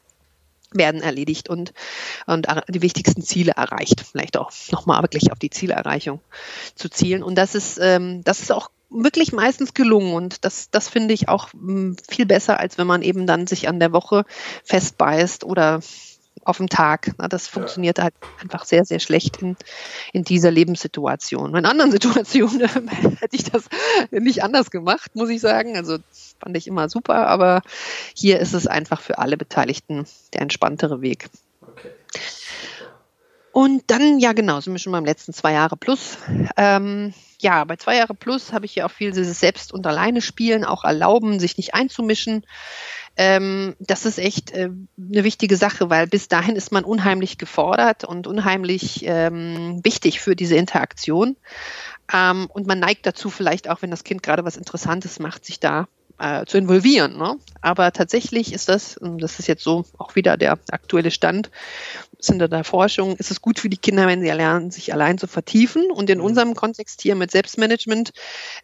[0.72, 1.72] werden erledigt und,
[2.26, 4.04] und die wichtigsten Ziele erreicht.
[4.10, 6.20] Vielleicht auch nochmal wirklich auf die Zielerreichung
[6.74, 7.22] zu zielen.
[7.22, 11.28] Und das ist, ähm, das ist auch wirklich meistens gelungen und das, das finde ich
[11.28, 14.24] auch hm, viel besser, als wenn man eben dann sich an der Woche
[14.64, 15.80] festbeißt oder
[16.50, 17.12] auf dem Tag.
[17.30, 18.04] Das funktioniert ja.
[18.04, 19.56] halt einfach sehr, sehr schlecht in,
[20.12, 21.54] in dieser Lebenssituation.
[21.54, 22.68] In anderen Situationen
[23.20, 23.64] hätte ich das
[24.10, 25.76] nicht anders gemacht, muss ich sagen.
[25.76, 25.98] Also
[26.40, 27.62] fand ich immer super, aber
[28.14, 31.30] hier ist es einfach für alle Beteiligten der entspanntere Weg.
[33.52, 36.18] Und dann, ja genau, sind wir schon beim letzten zwei Jahre plus.
[36.56, 40.64] Ähm, ja, bei zwei Jahre plus habe ich ja auch viel dieses Selbst- und Alleine-Spielen,
[40.64, 42.44] auch erlauben, sich nicht einzumischen.
[43.16, 48.04] Ähm, das ist echt äh, eine wichtige Sache, weil bis dahin ist man unheimlich gefordert
[48.04, 51.36] und unheimlich ähm, wichtig für diese Interaktion.
[52.12, 55.58] Ähm, und man neigt dazu, vielleicht auch, wenn das Kind gerade was Interessantes macht, sich
[55.58, 55.88] da
[56.20, 57.16] äh, zu involvieren.
[57.16, 57.36] Ne?
[57.60, 61.50] Aber tatsächlich ist das, das ist jetzt so auch wieder der aktuelle Stand,
[62.18, 65.18] sind da der Forschung, ist es gut für die Kinder, wenn sie lernen, sich allein
[65.18, 65.90] zu vertiefen.
[65.90, 66.24] Und in mhm.
[66.24, 68.12] unserem Kontext hier mit Selbstmanagement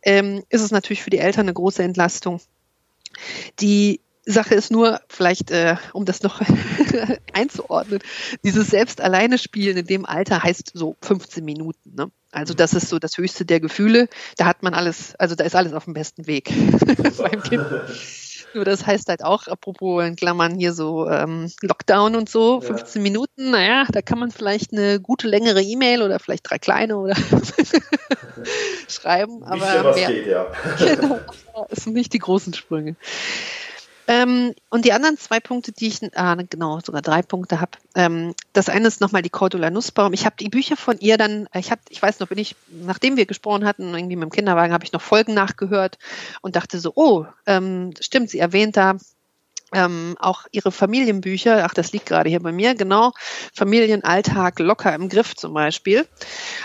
[0.03, 2.41] ähm, ist es natürlich für die Eltern eine große Entlastung.
[3.61, 6.43] Die Sache ist nur, vielleicht, äh, um das noch
[7.33, 8.01] einzuordnen,
[8.43, 11.95] dieses selbst alleine spielen in dem Alter heißt so 15 Minuten.
[11.95, 12.11] Ne?
[12.37, 14.09] Also das ist so das höchste der Gefühle.
[14.37, 16.53] Da hat man alles, also da ist alles auf dem besten Weg
[17.17, 17.65] beim Kind.
[18.53, 23.01] Nur das heißt halt auch, apropos in Klammern hier so ähm, Lockdown und so, 15
[23.01, 23.03] ja.
[23.03, 27.17] Minuten, naja, da kann man vielleicht eine gute längere E-Mail oder vielleicht drei kleine oder
[28.89, 29.43] schreiben.
[29.43, 30.47] Aber was mehr, geht, ja.
[30.79, 31.21] genau,
[31.71, 32.97] es sind nicht die großen Sprünge.
[34.09, 37.73] Ähm, und die anderen zwei Punkte, die ich, ah, genau, sogar drei Punkte habe.
[37.95, 40.13] Ähm, das eine ist nochmal die Cordula Nussbaum.
[40.13, 43.17] Ich habe die Bücher von ihr dann, ich hab, ich weiß noch, bin ich, nachdem
[43.17, 45.99] wir gesprochen hatten, irgendwie mit dem Kinderwagen, habe ich noch Folgen nachgehört
[46.41, 48.97] und dachte so, oh, ähm, stimmt, sie erwähnt da
[49.73, 53.13] ähm, auch ihre Familienbücher, ach, das liegt gerade hier bei mir, genau,
[53.53, 56.07] Familienalltag locker im Griff zum Beispiel,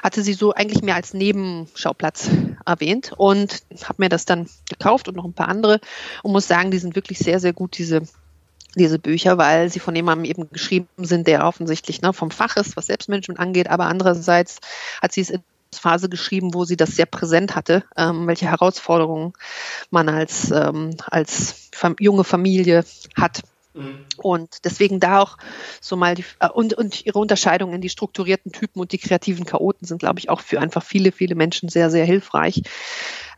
[0.03, 2.29] hatte sie so eigentlich mehr als Nebenschauplatz
[2.65, 5.79] erwähnt und habe mir das dann gekauft und noch ein paar andere
[6.23, 8.03] und muss sagen, die sind wirklich sehr, sehr gut, diese
[8.75, 12.77] diese Bücher, weil sie von jemandem eben geschrieben sind, der offensichtlich ne, vom Fach ist,
[12.77, 14.59] was Selbstmanagement angeht, aber andererseits
[15.01, 15.43] hat sie es in
[15.73, 19.33] Phase geschrieben, wo sie das sehr präsent hatte, ähm, welche Herausforderungen
[19.89, 21.69] man als, ähm, als
[21.99, 22.83] junge Familie
[23.15, 23.41] hat.
[23.73, 24.05] Mhm.
[24.17, 25.37] Und deswegen da auch
[25.79, 29.45] so mal die, äh, und, und ihre Unterscheidung in die strukturierten Typen und die kreativen
[29.45, 32.63] Chaoten sind, glaube ich, auch für einfach viele, viele Menschen sehr, sehr hilfreich,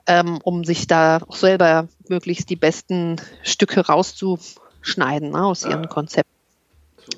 [0.08, 6.33] ähm, um sich da auch selber möglichst die besten Stücke rauszuschneiden ne, aus ihren Konzepten.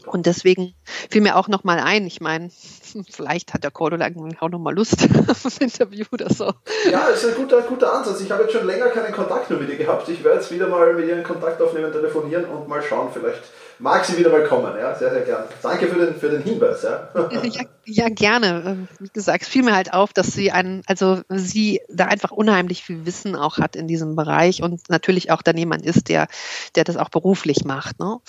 [0.06, 0.74] Und deswegen
[1.10, 2.50] fiel mir auch nochmal ein, ich meine,
[3.10, 6.54] vielleicht hat der Cordula auch nochmal Lust auf ein Interview oder so.
[6.90, 8.22] Ja, ist ein guter, guter Ansatz.
[8.22, 10.08] Ich habe jetzt schon länger keinen Kontakt mehr mit ihr gehabt.
[10.10, 13.44] Ich werde jetzt wieder mal mit ihr in Kontakt aufnehmen, telefonieren und mal schauen, vielleicht
[13.80, 14.74] mag sie wieder mal kommen.
[14.78, 15.44] Ja, sehr, sehr gern.
[15.62, 16.84] Danke für den, für den Hinweis.
[16.84, 17.10] Ja.
[17.44, 18.88] ja, ja, gerne.
[19.00, 22.84] Wie gesagt, es fiel mir halt auf, dass sie einen, also sie da einfach unheimlich
[22.84, 26.28] viel Wissen auch hat in diesem Bereich und natürlich auch dann jemand ist, der,
[26.76, 28.00] der das auch beruflich macht.
[28.00, 28.20] Ne?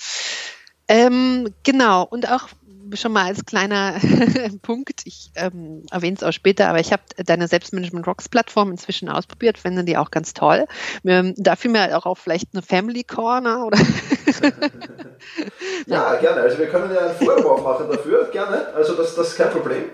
[0.88, 2.48] Ähm, genau, und auch
[2.94, 3.94] schon mal als kleiner
[4.62, 9.08] Punkt, ich ähm, erwähne es auch später, aber ich habe deine Selbstmanagement Rocks Plattform inzwischen
[9.08, 10.66] ausprobiert, finde die auch ganz toll.
[11.04, 13.78] Ähm, da fiel mir auch auf vielleicht eine Family Corner oder.
[15.86, 16.42] ja, gerne.
[16.42, 18.72] Also wir können ja ein Forum aufmachen dafür, gerne.
[18.74, 19.84] Also das, das ist kein Problem.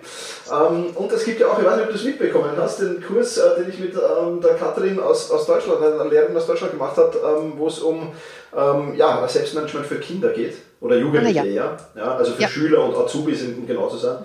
[0.50, 3.02] Ähm, und es gibt ja auch, ich weiß nicht, ob du es mitbekommen hast, den
[3.02, 6.72] Kurs, äh, den ich mit ähm, der Katrin aus, aus Deutschland, einer Lehrerin aus Deutschland
[6.72, 8.12] gemacht habe, ähm, wo es um
[8.56, 11.76] ähm, ja, Selbstmanagement für Kinder geht oder Jugendliche ah, ja.
[11.96, 12.16] ja.
[12.16, 12.48] also für ja.
[12.48, 14.18] Schüler und Azubis, um genau zu sein.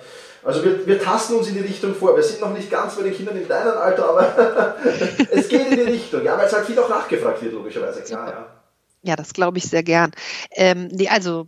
[0.43, 2.15] Also wir, wir tasten uns in die Richtung vor.
[2.15, 4.75] Wir sind noch nicht ganz bei den Kindern in deinem Alter, aber
[5.31, 8.29] es geht in die Richtung, ja, weil es halt viel auch nachgefragt wird, logischerweise, klar,
[8.29, 8.47] ja.
[9.03, 10.11] Ja, das glaube ich sehr gern.
[10.51, 11.47] Ähm, nee, also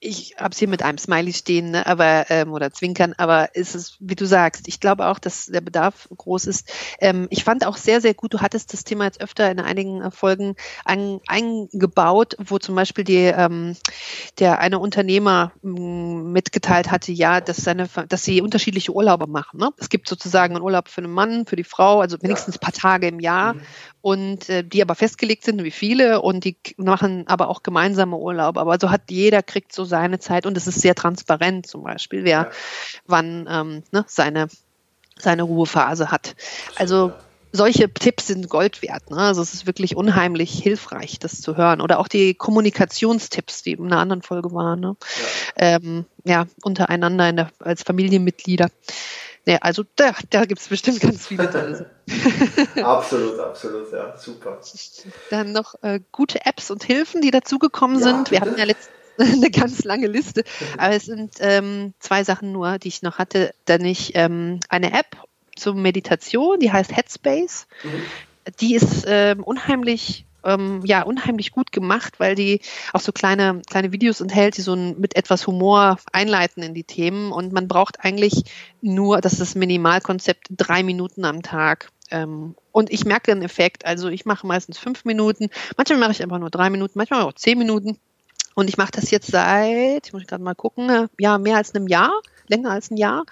[0.00, 3.74] ich habe es hier mit einem Smiley stehen, ne, aber ähm, oder Zwinkern, aber ist
[3.74, 6.70] es, wie du sagst, ich glaube auch, dass der Bedarf groß ist.
[7.00, 10.10] Ähm, ich fand auch sehr, sehr gut, du hattest das Thema jetzt öfter in einigen
[10.10, 13.76] Folgen ein, eingebaut, wo zum Beispiel die, ähm,
[14.38, 19.58] der eine Unternehmer mm, mitgeteilt hatte, ja, dass seine, dass sie unterschiedliche Urlaube machen.
[19.58, 19.70] Ne?
[19.78, 22.72] Es gibt sozusagen einen Urlaub für einen Mann, für die Frau, also wenigstens ein paar
[22.72, 23.54] Tage im Jahr.
[23.54, 23.62] Mhm
[24.06, 28.56] und äh, die aber festgelegt sind, wie viele und die machen aber auch gemeinsame Urlaub.
[28.56, 32.24] Aber so hat jeder kriegt so seine Zeit und es ist sehr transparent zum Beispiel,
[32.24, 32.50] wer ja.
[33.06, 34.48] wann ähm, ne, seine
[35.18, 36.36] seine Ruhephase hat.
[36.76, 37.12] Also
[37.52, 39.10] solche Tipps sind Gold wert.
[39.10, 39.18] Ne?
[39.18, 41.80] Also es ist wirklich unheimlich hilfreich, das zu hören.
[41.80, 44.80] Oder auch die Kommunikationstipps, die in einer anderen Folge waren.
[44.80, 44.96] Ne?
[45.58, 45.76] Ja.
[45.76, 48.68] Ähm, ja, untereinander der, als Familienmitglieder.
[49.46, 51.88] Ja, also da, da gibt es bestimmt ganz viele tolle
[52.82, 54.58] Absolut, absolut, ja, super.
[55.30, 58.32] Dann noch äh, gute Apps und Hilfen, die dazugekommen ja, sind.
[58.32, 58.90] Wir hatten ja letztens
[59.32, 60.44] eine ganz lange Liste,
[60.78, 63.54] aber es sind ähm, zwei Sachen nur, die ich noch hatte.
[63.64, 65.16] Dann ich ähm, eine App
[65.56, 67.66] zur Meditation, die heißt Headspace.
[67.82, 68.02] Mhm.
[68.60, 72.60] Die ist ähm, unheimlich ähm, ja unheimlich gut gemacht, weil die
[72.92, 76.84] auch so kleine, kleine Videos enthält, die so ein, mit etwas Humor einleiten in die
[76.84, 77.32] Themen.
[77.32, 78.44] Und man braucht eigentlich
[78.80, 81.90] nur, das ist das Minimalkonzept, drei Minuten am Tag.
[82.10, 83.84] Ähm, und ich merke den Effekt.
[83.84, 87.32] Also ich mache meistens fünf Minuten, manchmal mache ich einfach nur drei Minuten, manchmal auch
[87.32, 87.98] zehn Minuten.
[88.56, 91.88] Und ich mache das jetzt seit, ich muss gerade mal gucken, ja, mehr als einem
[91.88, 92.10] Jahr,
[92.48, 93.26] länger als ein Jahr.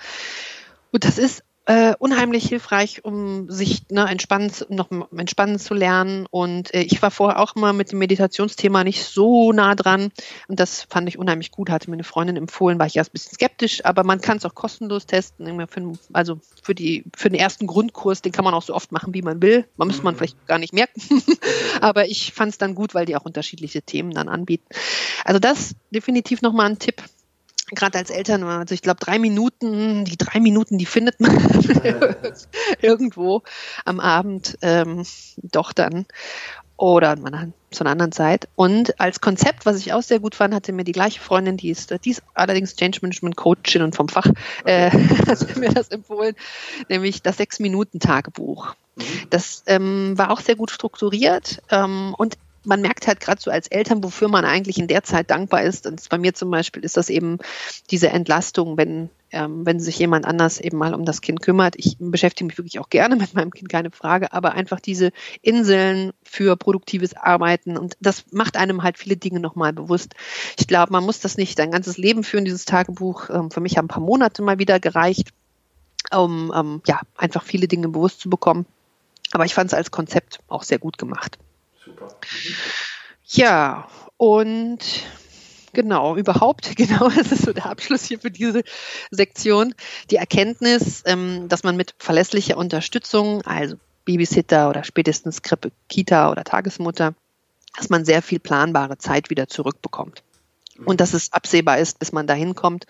[0.93, 6.27] Und das ist äh, unheimlich hilfreich, um sich ne, entspannen, noch entspannen zu lernen.
[6.31, 10.11] Und äh, ich war vorher auch mal mit dem Meditationsthema nicht so nah dran.
[10.49, 11.71] Und das fand ich unheimlich gut.
[11.71, 14.45] Hatte mir eine Freundin empfohlen, war ich erst ein bisschen skeptisch, aber man kann es
[14.45, 15.67] auch kostenlos testen.
[15.69, 19.15] Für, also für, die, für den ersten Grundkurs, den kann man auch so oft machen,
[19.15, 19.67] wie man will.
[19.77, 20.19] Man müsste man mhm.
[20.19, 21.01] vielleicht gar nicht merken.
[21.81, 24.67] aber ich fand es dann gut, weil die auch unterschiedliche Themen dann anbieten.
[25.25, 27.03] Also das definitiv nochmal ein Tipp
[27.71, 31.37] gerade als Eltern, also ich glaube drei Minuten, die drei Minuten, die findet man
[32.81, 33.43] irgendwo
[33.85, 35.05] am Abend ähm,
[35.37, 36.07] doch dann
[36.77, 37.17] oder
[37.71, 38.49] zu einer anderen Zeit.
[38.57, 41.71] Und als Konzept, was ich auch sehr gut fand, hatte mir die gleiche Freundin, die
[41.71, 44.27] ist, die ist allerdings Change Management Coachin und vom Fach,
[44.65, 44.91] äh,
[45.27, 46.35] hat mir das empfohlen,
[46.89, 48.75] nämlich das Sechs-Minuten-Tagebuch.
[48.97, 49.03] Mhm.
[49.31, 53.69] Das ähm, war auch sehr gut strukturiert ähm, und man merkt halt gerade so als
[53.69, 55.87] Eltern, wofür man eigentlich in der Zeit dankbar ist.
[55.87, 57.39] Und bei mir zum Beispiel ist das eben
[57.91, 61.75] diese Entlastung, wenn, ähm, wenn sich jemand anders eben mal um das Kind kümmert.
[61.77, 66.13] Ich beschäftige mich wirklich auch gerne mit meinem Kind, keine Frage, aber einfach diese Inseln
[66.23, 70.15] für produktives Arbeiten und das macht einem halt viele Dinge nochmal bewusst.
[70.59, 73.31] Ich glaube, man muss das nicht sein ganzes Leben führen, dieses Tagebuch.
[73.31, 75.31] Ähm, für mich haben ein paar Monate mal wieder gereicht,
[76.15, 78.67] um ähm, ja, einfach viele Dinge bewusst zu bekommen.
[79.33, 81.39] Aber ich fand es als Konzept auch sehr gut gemacht.
[81.95, 82.17] Super.
[83.27, 84.79] Ja, und
[85.73, 88.63] genau, überhaupt, genau, das ist so der Abschluss hier für diese
[89.11, 89.75] Sektion.
[90.11, 96.45] Die Erkenntnis, ähm, dass man mit verlässlicher Unterstützung, also Babysitter oder spätestens Krippe, Kita oder
[96.45, 97.15] Tagesmutter,
[97.77, 100.23] dass man sehr viel planbare Zeit wieder zurückbekommt
[100.85, 102.87] und dass es absehbar ist, bis man dahin kommt.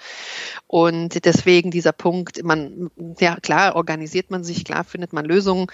[0.67, 5.67] Und deswegen dieser Punkt, man, ja klar, organisiert man sich, klar findet man Lösungen,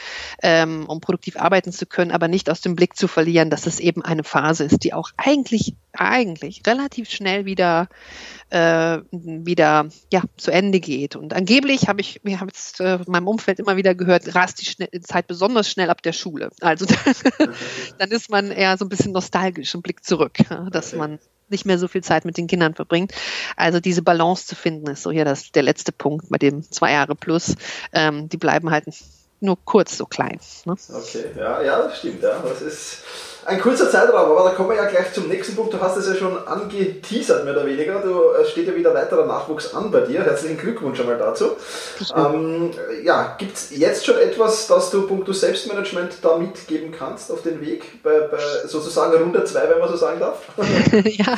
[0.42, 3.80] ähm, um produktiv arbeiten zu können, aber nicht aus dem Blick zu verlieren, dass es
[3.80, 7.88] eben eine Phase ist, die auch eigentlich, eigentlich relativ schnell wieder,
[8.50, 11.14] äh, wieder ja, zu Ende geht.
[11.14, 14.60] Und angeblich habe ich, mir habe jetzt äh, in meinem Umfeld immer wieder gehört, rast
[14.60, 16.50] die schnell, Zeit besonders schnell ab der Schule.
[16.60, 16.86] Also
[17.38, 17.54] dann,
[17.98, 20.38] dann ist man eher so ein bisschen nostalgisch und blickt zurück,
[20.72, 21.20] dass man
[21.50, 23.12] nicht mehr so viel Zeit mit den Kindern verbringt.
[23.56, 26.92] Also diese Balance zu finden, ist so hier das, der letzte Punkt bei dem zwei
[26.92, 27.54] Jahre plus.
[27.92, 28.84] Ähm, die bleiben halt
[29.40, 30.38] nur kurz so klein.
[30.64, 30.76] Ne?
[30.88, 32.22] Okay, ja, ja, stimmt.
[32.22, 32.40] Ja.
[32.40, 33.02] Das ist
[33.50, 35.74] ein kurzer Zeitraum, aber da kommen wir ja gleich zum nächsten Punkt.
[35.74, 38.00] Du hast es ja schon angeteasert, mehr oder weniger.
[38.00, 40.22] Du, es steht ja wieder weiterer Nachwuchs an bei dir.
[40.22, 41.56] Herzlichen Glückwunsch einmal dazu.
[42.14, 42.70] Ähm,
[43.02, 47.60] ja, gibt es jetzt schon etwas, das du punkto Selbstmanagement da mitgeben kannst auf den
[47.60, 48.02] Weg?
[48.04, 50.42] Bei, bei sozusagen Runde 2, wenn man so sagen darf?
[51.04, 51.34] ja,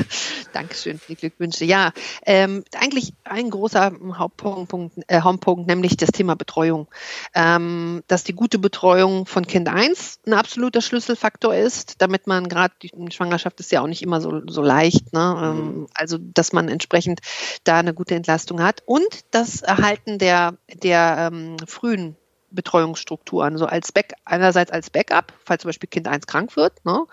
[0.53, 1.65] danke schön für die Glückwünsche.
[1.65, 1.93] Ja,
[2.27, 6.89] ähm, eigentlich ein großer Hauptpunkt, äh, Hauptpunkt, nämlich das Thema Betreuung.
[7.35, 12.75] Ähm, dass die gute Betreuung von Kind 1 ein absoluter Schlüsselfaktor ist damit man gerade,
[12.83, 15.41] die Schwangerschaft ist ja auch nicht immer so, so leicht, ne?
[15.41, 15.87] Ähm, mhm.
[15.95, 17.21] also dass man entsprechend
[17.63, 22.17] da eine gute Entlastung hat und das Erhalten der, der ähm, frühen
[22.51, 27.07] Betreuungsstrukturen, so als Back, einerseits als Backup, falls zum Beispiel Kind 1 krank wird, ne?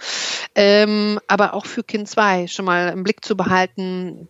[0.55, 4.27] ähm, aber auch für Kind 2 schon mal im Blick zu behalten,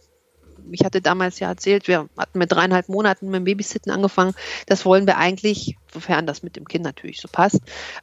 [0.73, 4.33] ich hatte damals ja erzählt, wir hatten mit dreieinhalb Monaten mit dem Babysitten angefangen.
[4.67, 7.61] Das wollen wir eigentlich, sofern das mit dem Kind natürlich so passt,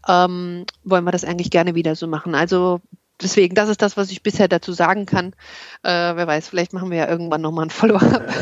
[0.08, 2.34] ähm, wollen wir das eigentlich gerne wieder so machen.
[2.34, 2.80] Also
[3.22, 5.32] deswegen, das ist das, was ich bisher dazu sagen kann.
[5.82, 8.22] Äh, wer weiß, vielleicht machen wir ja irgendwann nochmal ein Follow-up.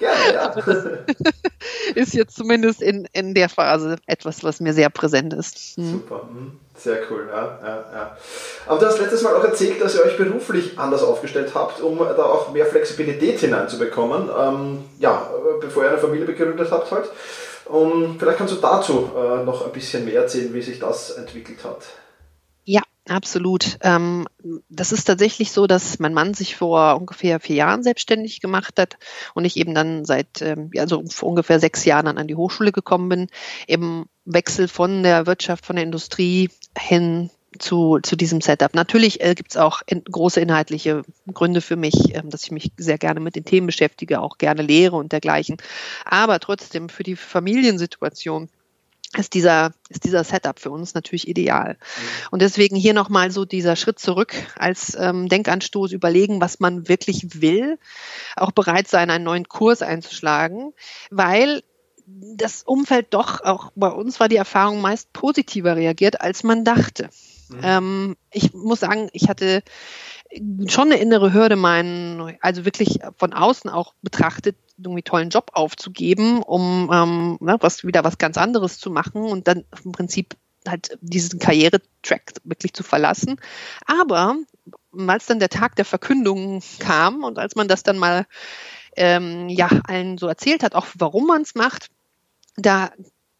[0.00, 0.54] Ja, ja.
[1.94, 5.76] ist jetzt zumindest in, in der Phase etwas, was mir sehr präsent ist.
[5.76, 5.92] Hm.
[5.92, 6.60] Super, hm.
[6.76, 7.28] sehr cool.
[7.30, 8.16] Ja, ja, ja.
[8.66, 11.98] Aber du hast letztes Mal auch erzählt, dass ihr euch beruflich anders aufgestellt habt, um
[11.98, 14.28] da auch mehr Flexibilität hineinzubekommen.
[14.38, 15.30] Ähm, ja,
[15.60, 17.08] bevor ihr eine Familie begründet habt halt.
[17.66, 21.64] Und vielleicht kannst du dazu äh, noch ein bisschen mehr erzählen, wie sich das entwickelt
[21.64, 21.78] hat.
[23.06, 23.76] Absolut.
[23.82, 24.26] Ähm,
[24.70, 28.96] das ist tatsächlich so, dass mein Mann sich vor ungefähr vier Jahren selbstständig gemacht hat
[29.34, 32.72] und ich eben dann seit, ähm, also vor ungefähr sechs Jahren dann an die Hochschule
[32.72, 33.26] gekommen bin,
[33.66, 36.48] im Wechsel von der Wirtschaft, von der Industrie
[36.78, 37.28] hin
[37.58, 38.74] zu, zu diesem Setup.
[38.74, 42.72] Natürlich äh, gibt es auch in, große inhaltliche Gründe für mich, ähm, dass ich mich
[42.78, 45.58] sehr gerne mit den Themen beschäftige, auch gerne lehre und dergleichen.
[46.06, 48.48] Aber trotzdem für die Familiensituation
[49.18, 51.76] ist dieser, ist dieser Setup für uns natürlich ideal.
[52.30, 57.40] Und deswegen hier nochmal so dieser Schritt zurück als ähm, Denkanstoß überlegen, was man wirklich
[57.40, 57.78] will,
[58.36, 60.72] auch bereit sein, einen neuen Kurs einzuschlagen,
[61.10, 61.62] weil
[62.06, 67.08] das Umfeld doch, auch bei uns war die Erfahrung meist positiver reagiert, als man dachte.
[67.48, 67.60] Mhm.
[67.62, 69.62] Ähm, ich muss sagen, ich hatte
[70.66, 76.42] schon eine innere Hürde, meinen, also wirklich von außen auch betrachtet, irgendwie tollen Job aufzugeben,
[76.42, 80.98] um ähm, ne, was wieder was ganz anderes zu machen und dann im Prinzip halt
[81.00, 83.36] diesen Karrieretrack wirklich zu verlassen.
[83.86, 84.36] Aber
[85.06, 88.26] als dann der Tag der Verkündung kam und als man das dann mal
[88.96, 91.90] ähm, ja allen so erzählt hat, auch warum man es macht,
[92.56, 92.90] da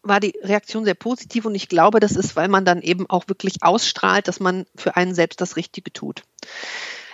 [0.05, 3.27] war die Reaktion sehr positiv und ich glaube, das ist, weil man dann eben auch
[3.27, 6.23] wirklich ausstrahlt, dass man für einen selbst das Richtige tut.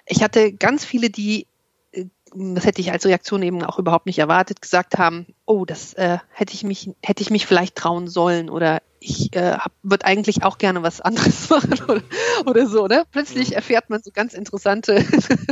[0.06, 1.48] Ich hatte ganz viele, die
[1.92, 5.94] äh, das hätte ich als Reaktion eben auch überhaupt nicht erwartet, gesagt haben, oh, das
[5.94, 10.44] äh, hätte ich mich, hätte ich mich vielleicht trauen sollen oder ich äh, würde eigentlich
[10.44, 12.04] auch gerne was anderes machen oder,
[12.46, 12.86] oder so.
[12.86, 13.04] Ne?
[13.12, 13.56] Plötzlich mhm.
[13.56, 15.04] erfährt man so ganz interessante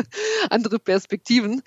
[0.52, 1.64] andere Perspektiven.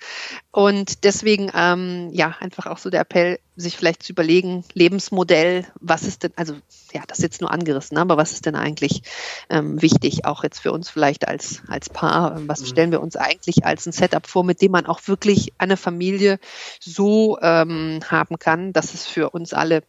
[0.51, 6.03] Und deswegen, ähm, ja, einfach auch so der Appell, sich vielleicht zu überlegen, Lebensmodell, was
[6.03, 6.55] ist denn, also
[6.91, 9.03] ja, das ist jetzt nur angerissen, aber was ist denn eigentlich
[9.49, 12.41] ähm, wichtig, auch jetzt für uns vielleicht als, als Paar?
[12.47, 12.65] Was mhm.
[12.65, 16.39] stellen wir uns eigentlich als ein Setup vor, mit dem man auch wirklich eine Familie
[16.79, 19.83] so ähm, haben kann, dass es für uns alle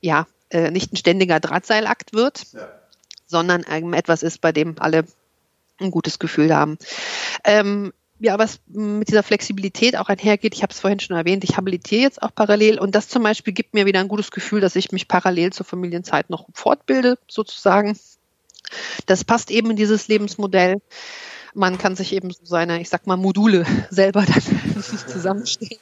[0.00, 2.68] ja äh, nicht ein ständiger Drahtseilakt wird, ja.
[3.26, 5.04] sondern ähm, etwas ist, bei dem alle
[5.80, 6.78] ein gutes Gefühl haben.
[7.44, 11.58] Ähm, ja, was mit dieser Flexibilität auch einhergeht, ich habe es vorhin schon erwähnt, ich
[11.58, 14.74] habilitiere jetzt auch parallel und das zum Beispiel gibt mir wieder ein gutes Gefühl, dass
[14.74, 17.98] ich mich parallel zur Familienzeit noch fortbilde, sozusagen.
[19.04, 20.78] Das passt eben in dieses Lebensmodell
[21.56, 25.80] man kann sich eben so seine, ich sag mal, Module selber dann zusammenstellen.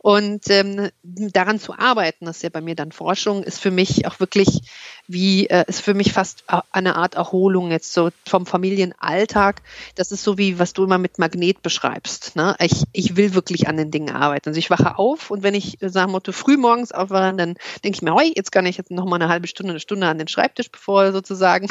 [0.00, 4.06] Und ähm, daran zu arbeiten, das ist ja bei mir dann Forschung, ist für mich
[4.06, 4.62] auch wirklich
[5.06, 9.62] wie, äh, ist für mich fast eine Art Erholung jetzt so vom Familienalltag.
[9.94, 12.36] Das ist so wie, was du immer mit Magnet beschreibst.
[12.36, 12.54] Ne?
[12.60, 14.50] Ich, ich will wirklich an den Dingen arbeiten.
[14.50, 18.02] Also ich wache auf und wenn ich, sagen Motto, früh morgens aufwache, dann denke ich
[18.02, 20.28] mir, hey, jetzt kann ich jetzt noch mal eine halbe Stunde, eine Stunde an den
[20.28, 21.68] Schreibtisch, bevor sozusagen,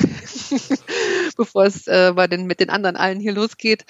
[1.38, 3.86] bevor es äh, bei den, mit den anderen allen hier losgeht.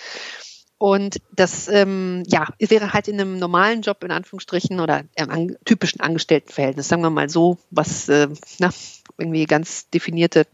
[0.80, 5.58] Und das ähm, ja, wäre halt in einem normalen Job in Anführungsstrichen oder im an,
[5.66, 8.28] typischen Angestelltenverhältnis, sagen wir mal so, was äh,
[8.60, 8.70] na,
[9.18, 10.46] irgendwie ganz definierte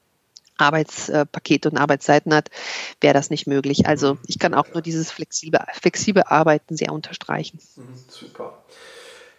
[0.57, 2.49] Arbeitspakete und Arbeitszeiten hat,
[3.01, 3.87] wäre das nicht möglich.
[3.87, 7.59] Also ich kann auch nur dieses flexible, flexible Arbeiten sehr unterstreichen.
[7.75, 8.63] Mhm, super.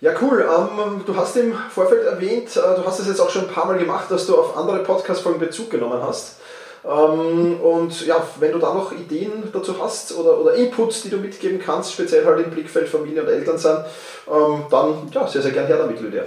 [0.01, 0.47] Ja, cool.
[0.47, 3.66] Ähm, du hast im Vorfeld erwähnt, äh, du hast es jetzt auch schon ein paar
[3.66, 6.41] Mal gemacht, dass du auf andere Podcast-Folgen Bezug genommen hast.
[6.87, 11.16] Ähm, und ja, wenn du da noch Ideen dazu hast oder, oder Inputs, die du
[11.16, 13.85] mitgeben kannst, speziell halt im Blickfeld Familie und Eltern sein,
[14.30, 16.24] ähm, dann ja, sehr, sehr gern her damit, Lydia.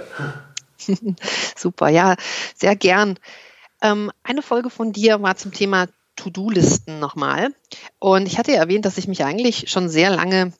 [1.56, 2.16] Super, ja,
[2.56, 3.18] sehr gern.
[3.82, 5.86] Ähm, eine Folge von dir war zum Thema
[6.16, 7.54] To-Do-Listen nochmal.
[8.00, 10.52] Und ich hatte ja erwähnt, dass ich mich eigentlich schon sehr lange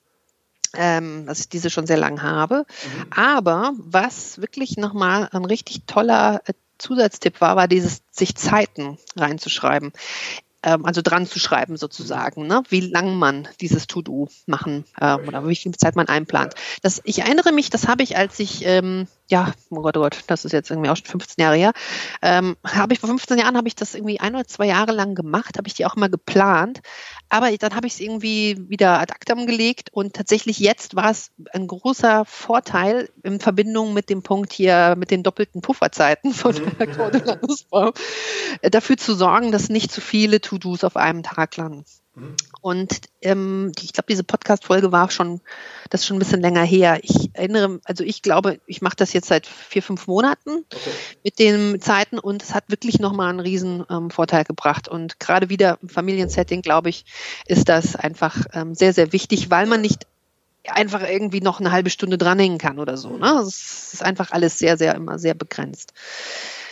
[0.74, 2.66] ähm, dass ich diese schon sehr lange habe.
[2.66, 3.07] Mhm.
[3.11, 9.93] Aber was wirklich nochmal ein richtig toller äh, Zusatztipp war, war dieses sich Zeiten reinzuschreiben
[10.62, 12.62] ähm, also dran zu schreiben sozusagen, ne?
[12.68, 16.55] wie lang man dieses To-Do machen äh, oder wie viel Zeit man einplant.
[16.83, 20.24] Das, ich erinnere mich, das habe ich, als ich, ähm, ja, oh Gott, oh Gott,
[20.26, 21.72] das ist jetzt irgendwie auch schon 15 Jahre her,
[22.22, 25.14] ähm, habe ich vor 15 Jahren habe ich das irgendwie ein oder zwei Jahre lang
[25.14, 26.81] gemacht, habe ich die auch immer geplant,
[27.29, 31.31] aber dann habe ich es irgendwie wieder ad actam gelegt und tatsächlich jetzt war es
[31.53, 36.87] ein großer Vorteil in Verbindung mit dem Punkt hier mit den doppelten Pufferzeiten von der
[36.87, 37.93] Cordula Nussbaum,
[38.62, 41.85] äh, dafür zu sorgen, dass nicht zu viele To-Dos auf einem Tag landen.
[42.19, 42.37] Mhm.
[42.61, 45.41] Und ähm, ich glaube, diese Podcast-Folge war schon,
[45.91, 46.99] das ist schon ein bisschen länger her.
[47.03, 50.91] Ich erinnere, also ich glaube, ich mache das jetzt seit vier, fünf Monaten okay.
[51.25, 54.89] mit den Zeiten und es hat wirklich nochmal einen riesen ähm, Vorteil gebracht.
[54.89, 57.05] Und gerade wieder im Familiensetting, glaube ich,
[57.47, 60.07] ist das einfach ähm, sehr, sehr wichtig, weil man nicht
[60.66, 63.16] einfach irgendwie noch eine halbe Stunde dranhängen kann oder so.
[63.16, 63.31] Ne?
[63.47, 65.93] Es ist einfach alles sehr, sehr, immer sehr begrenzt.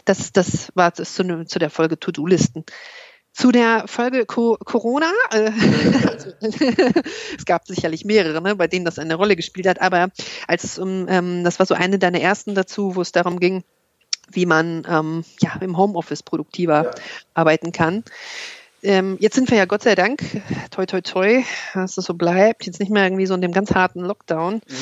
[0.05, 2.65] Das, das war das zu, zu der Folge To-Do-Listen.
[3.37, 5.51] Zu der Folge Co Corona, äh,
[6.09, 6.31] also,
[7.37, 10.09] es gab sicherlich mehrere, ne, bei denen das eine Rolle gespielt hat, aber
[10.49, 13.63] als es um, ähm, das war so eine deiner ersten dazu, wo es darum ging,
[14.31, 16.91] wie man ähm, ja, im Homeoffice produktiver ja.
[17.35, 18.05] arbeiten kann
[18.83, 20.23] ähm, jetzt sind wir ja Gott sei Dank,
[20.71, 23.75] toi toi toi, dass das so bleibt, jetzt nicht mehr irgendwie so in dem ganz
[23.75, 24.55] harten Lockdown.
[24.55, 24.75] Mhm.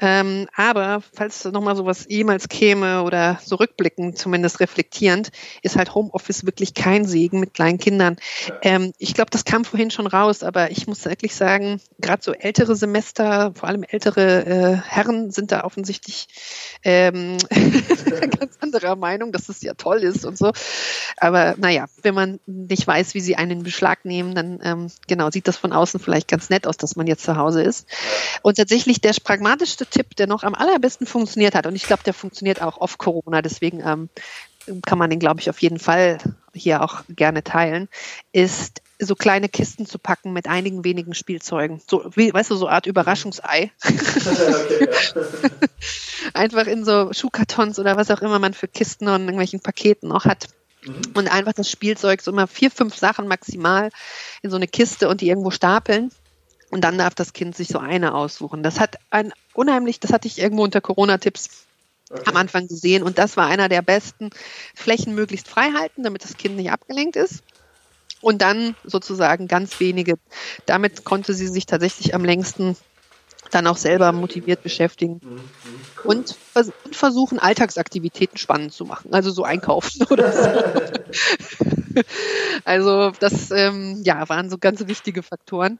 [0.00, 5.30] Ähm, aber falls nochmal sowas jemals käme oder so rückblickend zumindest reflektierend,
[5.62, 8.16] ist halt Homeoffice wirklich kein Segen mit kleinen Kindern.
[8.62, 12.32] Ähm, ich glaube, das kam vorhin schon raus, aber ich muss wirklich sagen, gerade so
[12.32, 16.28] ältere Semester, vor allem ältere äh, Herren sind da offensichtlich
[16.84, 17.38] ähm,
[18.38, 20.52] ganz anderer Meinung, dass es ja toll ist und so.
[21.16, 25.30] Aber naja, wenn man nicht weiß, wie sie einen in Beschlag nehmen, dann ähm, genau
[25.30, 27.86] sieht das von außen vielleicht ganz nett aus, dass man jetzt zu Hause ist.
[28.42, 32.14] Und tatsächlich der pragmatischste Tipp, der noch am allerbesten funktioniert hat, und ich glaube, der
[32.14, 34.08] funktioniert auch off Corona, deswegen ähm,
[34.82, 36.18] kann man den, glaube ich, auf jeden Fall
[36.54, 37.88] hier auch gerne teilen,
[38.32, 41.80] ist so kleine Kisten zu packen mit einigen wenigen Spielzeugen.
[41.88, 43.70] So, wie, weißt du, so eine Art Überraschungsei.
[43.84, 44.88] okay,
[46.34, 50.24] einfach in so Schuhkartons oder was auch immer man für Kisten und irgendwelchen Paketen auch
[50.24, 50.48] hat.
[50.84, 51.02] Mhm.
[51.14, 53.90] Und einfach das Spielzeug, so immer vier, fünf Sachen maximal
[54.42, 56.10] in so eine Kiste und die irgendwo stapeln.
[56.70, 58.62] Und dann darf das Kind sich so eine aussuchen.
[58.62, 61.66] Das hat ein unheimlich, das hatte ich irgendwo unter Corona-Tipps
[62.26, 63.02] am Anfang gesehen.
[63.02, 64.30] Und das war einer der besten
[64.74, 67.42] Flächen möglichst frei halten, damit das Kind nicht abgelenkt ist.
[68.20, 70.18] Und dann sozusagen ganz wenige.
[70.66, 72.76] Damit konnte sie sich tatsächlich am längsten
[73.50, 75.20] dann auch selber motiviert beschäftigen.
[75.22, 75.42] Mhm, mhm.
[76.04, 79.12] Und, und, versuchen, Alltagsaktivitäten spannend zu machen.
[79.14, 82.02] Also so einkaufen oder so.
[82.64, 85.78] also das ähm, ja, waren so ganz wichtige Faktoren.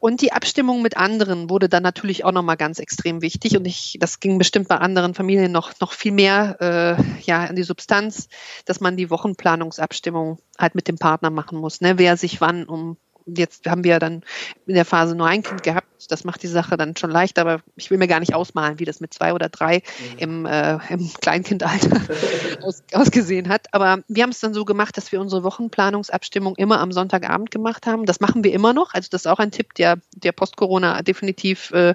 [0.00, 3.56] Und die Abstimmung mit anderen wurde dann natürlich auch nochmal ganz extrem wichtig.
[3.56, 7.56] Und ich, das ging bestimmt bei anderen Familien noch, noch viel mehr äh, ja, in
[7.56, 8.28] die Substanz,
[8.64, 11.80] dass man die Wochenplanungsabstimmung halt mit dem Partner machen muss.
[11.80, 11.98] Ne?
[11.98, 12.96] Wer sich wann um
[13.36, 14.22] jetzt haben wir dann
[14.66, 15.86] in der Phase nur ein Kind gehabt.
[16.08, 18.84] Das macht die Sache dann schon leicht, aber ich will mir gar nicht ausmalen, wie
[18.84, 19.82] das mit zwei oder drei
[20.14, 20.18] mhm.
[20.18, 22.00] im, äh, im Kleinkindalter
[22.62, 23.66] aus, ausgesehen hat.
[23.72, 27.86] Aber wir haben es dann so gemacht, dass wir unsere Wochenplanungsabstimmung immer am Sonntagabend gemacht
[27.86, 28.06] haben.
[28.06, 28.94] Das machen wir immer noch.
[28.94, 31.94] Also das ist auch ein Tipp, der, der Post-Corona definitiv äh,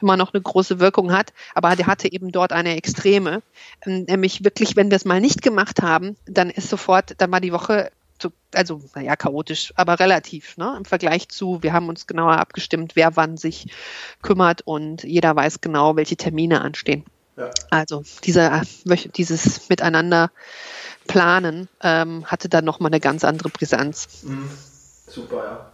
[0.00, 1.32] immer noch eine große Wirkung hat.
[1.54, 3.42] Aber der hatte eben dort eine Extreme.
[3.84, 7.40] Ähm, nämlich wirklich, wenn wir es mal nicht gemacht haben, dann ist sofort, dann war
[7.40, 7.90] die Woche
[8.54, 10.74] also naja, chaotisch, aber relativ, ne?
[10.76, 13.66] Im Vergleich zu, wir haben uns genauer abgestimmt, wer wann sich
[14.22, 17.04] kümmert und jeder weiß genau, welche Termine anstehen.
[17.36, 17.50] Ja.
[17.70, 18.62] Also dieser,
[19.16, 20.30] dieses Miteinander
[21.06, 24.22] planen ähm, hatte dann nochmal eine ganz andere Brisanz.
[24.22, 24.50] Mhm.
[25.06, 25.72] Super, ja.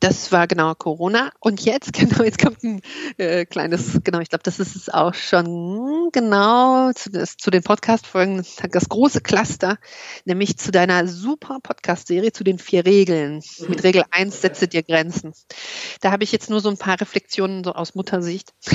[0.00, 1.30] Das war genau Corona.
[1.40, 2.80] Und jetzt, genau, jetzt kommt ein
[3.18, 7.62] äh, kleines, genau, ich glaube, das ist es auch schon genau zu, das, zu den
[7.62, 9.76] Podcast-Folgen, das große Cluster,
[10.24, 13.42] nämlich zu deiner super Podcast-Serie, zu den vier Regeln.
[13.68, 15.34] Mit Regel 1 setze dir Grenzen.
[16.00, 18.54] Da habe ich jetzt nur so ein paar Reflexionen so aus Muttersicht.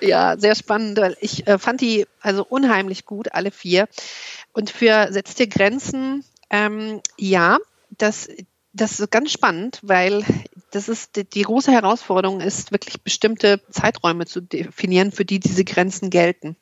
[0.00, 3.88] ja, sehr spannend, weil ich äh, fand die also unheimlich gut, alle vier.
[4.52, 7.58] Und für setz dir Grenzen, ähm, ja,
[8.02, 8.28] das,
[8.72, 10.24] das ist ganz spannend, weil
[10.70, 15.64] das ist die, die, große Herausforderung ist wirklich bestimmte Zeiträume zu definieren, für die diese
[15.64, 16.56] Grenzen gelten.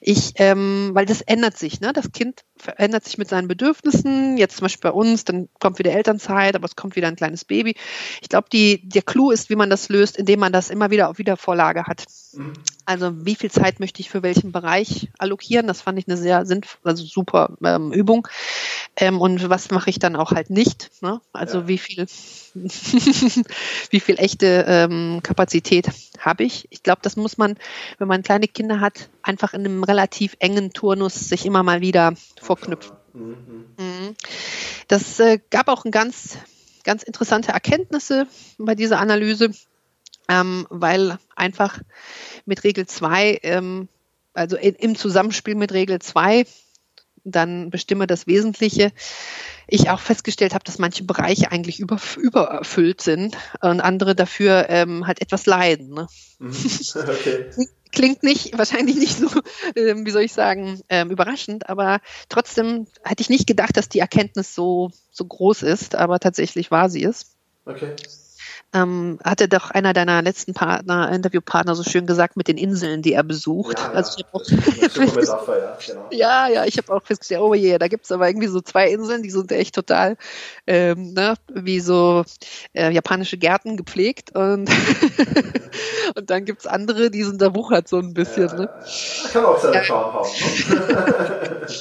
[0.00, 1.92] Ich, ähm, weil das ändert sich, ne?
[1.92, 4.36] Das Kind verändert sich mit seinen Bedürfnissen.
[4.36, 7.44] Jetzt zum Beispiel bei uns, dann kommt wieder Elternzeit, aber es kommt wieder ein kleines
[7.44, 7.74] Baby.
[8.20, 11.08] Ich glaube, die, der Clou ist, wie man das löst, indem man das immer wieder
[11.08, 12.04] auf Wiedervorlage hat.
[12.32, 12.52] Mhm.
[12.84, 15.66] Also wie viel Zeit möchte ich für welchen Bereich allokieren?
[15.66, 18.26] Das fand ich eine sehr sinnvolle, also super ähm, Übung.
[18.96, 20.90] Ähm, und was mache ich dann auch halt nicht?
[21.02, 21.20] Ne?
[21.32, 21.68] Also ja.
[21.68, 22.06] wie viel,
[22.54, 25.88] wie viel echte ähm, Kapazität
[26.18, 26.66] habe ich?
[26.70, 27.56] Ich glaube, das muss man,
[27.98, 32.14] wenn man kleine Kinder hat, einfach in einem relativ engen Turnus sich immer mal wieder
[32.40, 32.96] vorknüpfen.
[33.12, 33.36] Mhm.
[33.78, 34.16] mhm.
[34.88, 36.38] Das äh, gab auch ein ganz,
[36.82, 38.26] ganz interessante Erkenntnisse
[38.56, 39.50] bei dieser Analyse,
[40.30, 41.78] ähm, weil einfach
[42.46, 43.88] mit Regel 2, ähm,
[44.32, 46.46] also in, im Zusammenspiel mit Regel 2,
[47.24, 48.92] dann bestimme das Wesentliche,
[49.66, 55.06] ich auch festgestellt habe, dass manche Bereiche eigentlich über, übererfüllt sind und andere dafür ähm,
[55.06, 55.90] halt etwas leiden.
[55.90, 56.06] Ne?
[56.38, 56.52] Mhm.
[56.94, 57.50] Okay.
[57.92, 59.28] Klingt nicht, wahrscheinlich nicht so,
[59.76, 64.00] ähm, wie soll ich sagen, ähm, überraschend, aber trotzdem hätte ich nicht gedacht, dass die
[64.00, 67.36] Erkenntnis so, so groß ist, aber tatsächlich war sie es.
[67.64, 67.94] Okay
[68.72, 73.12] ähm, hatte doch einer deiner letzten Partner, Interviewpartner so schön gesagt mit den Inseln, die
[73.12, 73.78] er besucht.
[73.78, 74.42] Ja, also ich auch
[75.14, 76.06] Metapher, ja, genau.
[76.10, 78.90] ja, ja, ich habe auch festgestellt, oh je, da gibt es aber irgendwie so zwei
[78.90, 80.16] Inseln, die sind echt total
[80.66, 82.24] ähm, ne, wie so
[82.74, 84.70] äh, japanische Gärten gepflegt und,
[86.16, 88.48] und dann gibt es andere, die sind da wuchert so ein bisschen.
[88.48, 88.70] Ja, ne?
[89.32, 90.28] Kann auch seinen Charme haben.
[90.68, 91.66] Ne?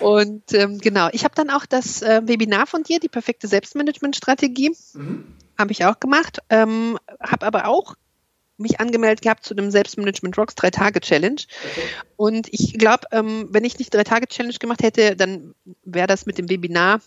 [0.00, 4.74] Und ähm, genau, ich habe dann auch das äh, Webinar von dir, die perfekte Selbstmanagement-Strategie.
[4.94, 7.94] Mhm habe ich auch gemacht, ähm, habe aber auch
[8.56, 11.40] mich angemeldet gehabt zu dem Selbstmanagement Rocks drei Tage Challenge.
[11.72, 11.86] Okay.
[12.16, 15.54] Und ich glaube, ähm, wenn ich nicht drei Tage Challenge gemacht hätte, dann
[15.84, 17.00] wäre das mit dem Webinar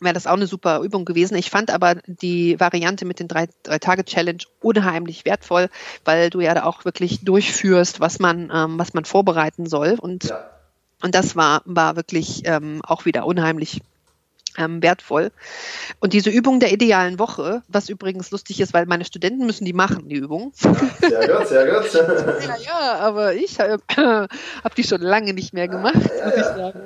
[0.00, 1.36] wäre das auch eine super Übung gewesen.
[1.36, 5.68] Ich fand aber die Variante mit den drei, drei Tage Challenge unheimlich wertvoll,
[6.04, 9.96] weil du ja da auch wirklich durchführst, was man, ähm, was man vorbereiten soll.
[9.98, 10.50] Und, ja.
[11.02, 13.80] und das war, war wirklich ähm, auch wieder unheimlich
[14.56, 15.30] ähm, wertvoll.
[16.00, 19.72] Und diese Übung der idealen Woche, was übrigens lustig ist, weil meine Studenten müssen die
[19.72, 20.52] machen, die Übung.
[21.10, 22.24] Ja, sehr gut, sehr gut.
[22.46, 24.28] ja, ja, aber ich äh, habe
[24.76, 26.80] die schon lange nicht mehr gemacht, ja, muss ich sagen.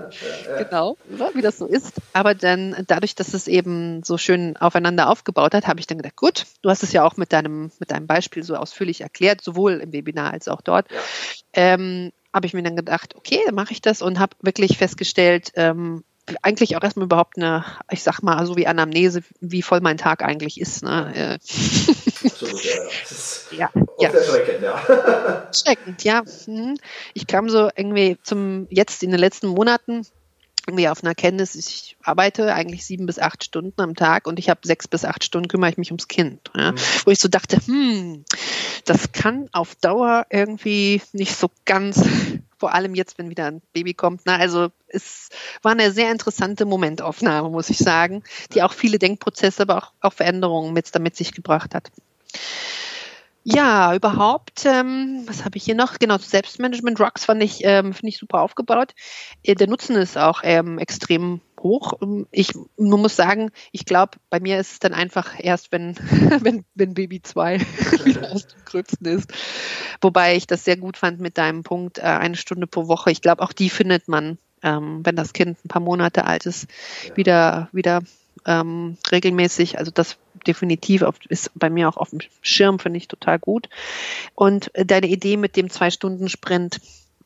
[0.58, 0.96] Genau,
[1.34, 1.94] wie das so ist.
[2.12, 6.16] Aber dann dadurch, dass es eben so schön aufeinander aufgebaut hat, habe ich dann gedacht,
[6.16, 9.74] gut, du hast es ja auch mit deinem, mit deinem Beispiel so ausführlich erklärt, sowohl
[9.74, 10.86] im Webinar als auch dort.
[11.52, 15.52] Ähm, habe ich mir dann gedacht, okay, dann mache ich das und habe wirklich festgestellt,
[15.54, 16.04] ähm,
[16.42, 20.22] eigentlich auch erstmal überhaupt eine, ich sag mal, so wie Anamnese, wie voll mein Tag
[20.22, 20.82] eigentlich ist.
[20.82, 21.38] Ne?
[22.24, 23.70] Absolut, ja.
[23.70, 24.10] ja, ja.
[24.10, 25.48] Erschreckend, ja.
[25.52, 26.22] Schreckend, ja.
[26.46, 26.76] Mhm.
[27.14, 30.06] Ich kam so irgendwie zum, jetzt in den letzten Monaten
[30.68, 34.50] irgendwie auf einer Kenntnis, ich arbeite eigentlich sieben bis acht Stunden am Tag und ich
[34.50, 36.50] habe sechs bis acht Stunden kümmere ich mich ums Kind.
[36.54, 36.72] Ja?
[36.72, 36.76] Mhm.
[37.04, 38.24] Wo ich so dachte, hm,
[38.84, 42.04] das kann auf Dauer irgendwie nicht so ganz
[42.58, 44.22] vor allem jetzt, wenn wieder ein Baby kommt.
[44.24, 45.28] Na, also es
[45.62, 50.12] war eine sehr interessante Momentaufnahme, muss ich sagen, die auch viele Denkprozesse, aber auch, auch
[50.12, 51.90] Veränderungen mit damit sich gebracht hat.
[53.44, 55.98] Ja, überhaupt, ähm, was habe ich hier noch?
[55.98, 58.94] Genau, Selbstmanagement Rocks fand ich, ähm, finde ich super aufgebaut.
[59.42, 61.94] Äh, der Nutzen ist auch ähm, extrem hoch.
[62.02, 65.96] Ähm, ich man muss sagen, ich glaube, bei mir ist es dann einfach erst, wenn,
[66.40, 67.60] wenn, wenn Baby 2
[68.04, 69.32] wieder aus dem Gröbsten ist.
[70.00, 73.10] Wobei ich das sehr gut fand mit deinem Punkt, äh, eine Stunde pro Woche.
[73.10, 76.68] Ich glaube, auch die findet man, ähm, wenn das Kind ein paar Monate alt ist,
[77.14, 78.02] wieder, wieder
[78.46, 79.78] ähm, regelmäßig.
[79.78, 83.68] Also das definitiv auf, ist bei mir auch auf dem Schirm, finde ich total gut.
[84.34, 86.80] Und deine Idee mit dem Zwei-Stunden-Sprint,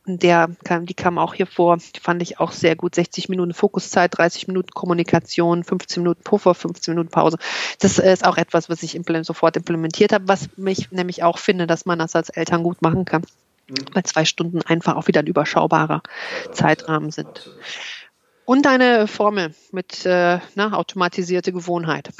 [0.04, 2.94] der kam, die kam auch hier vor, die fand ich auch sehr gut.
[2.94, 7.38] 60 Minuten Fokuszeit, 30 Minuten Kommunikation, 15 Minuten Puffer, 15 Minuten Pause.
[7.78, 11.86] Das ist auch etwas, was ich sofort implementiert habe, was mich nämlich auch finde, dass
[11.86, 13.22] man das als Eltern gut machen kann.
[13.68, 13.74] Mhm.
[13.92, 16.02] Weil zwei Stunden einfach auch wieder ein überschaubarer
[16.52, 17.48] Zeitrahmen sind.
[18.44, 22.10] Und eine Formel mit äh, na, automatisierte Gewohnheit.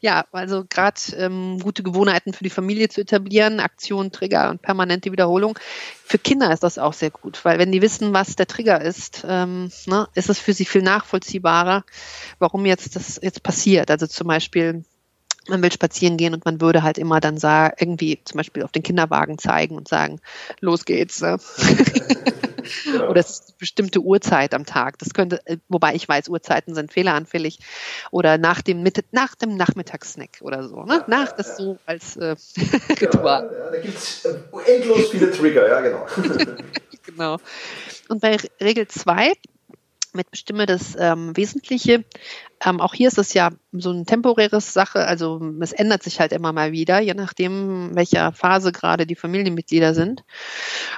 [0.00, 5.12] ja, also gerade ähm, gute Gewohnheiten für die Familie zu etablieren, Aktion, Trigger und permanente
[5.12, 5.58] Wiederholung.
[6.04, 9.24] Für Kinder ist das auch sehr gut, weil wenn die wissen, was der Trigger ist,
[9.28, 11.84] ähm, ne, ist es für sie viel nachvollziehbarer,
[12.38, 13.90] warum jetzt das jetzt passiert.
[13.90, 14.84] Also zum Beispiel
[15.48, 18.72] man will spazieren gehen und man würde halt immer dann sagen, irgendwie zum Beispiel auf
[18.72, 20.20] den Kinderwagen zeigen und sagen,
[20.60, 21.20] los geht's.
[21.20, 21.38] Ne?
[23.08, 24.98] Oder es ist eine bestimmte Uhrzeit am Tag.
[24.98, 27.58] Das könnte, äh, wobei ich weiß, Uhrzeiten sind fehleranfällig.
[28.10, 30.82] Oder nach dem, nach dem Nachmittagssnack oder so.
[30.84, 31.04] Ne?
[31.06, 32.36] nach das so als äh,
[33.00, 33.50] Ritual.
[33.52, 34.36] Ja, da gibt es äh,
[34.66, 36.06] endlos viele Trigger, ja, genau.
[37.02, 37.36] genau.
[38.08, 39.32] Und bei Regel 2
[40.12, 42.04] mit Bestimme das ähm, Wesentliche.
[42.64, 46.32] Ähm, auch hier ist es ja so eine temporäres Sache, also es ändert sich halt
[46.32, 50.24] immer mal wieder, je nachdem, welcher Phase gerade die Familienmitglieder sind.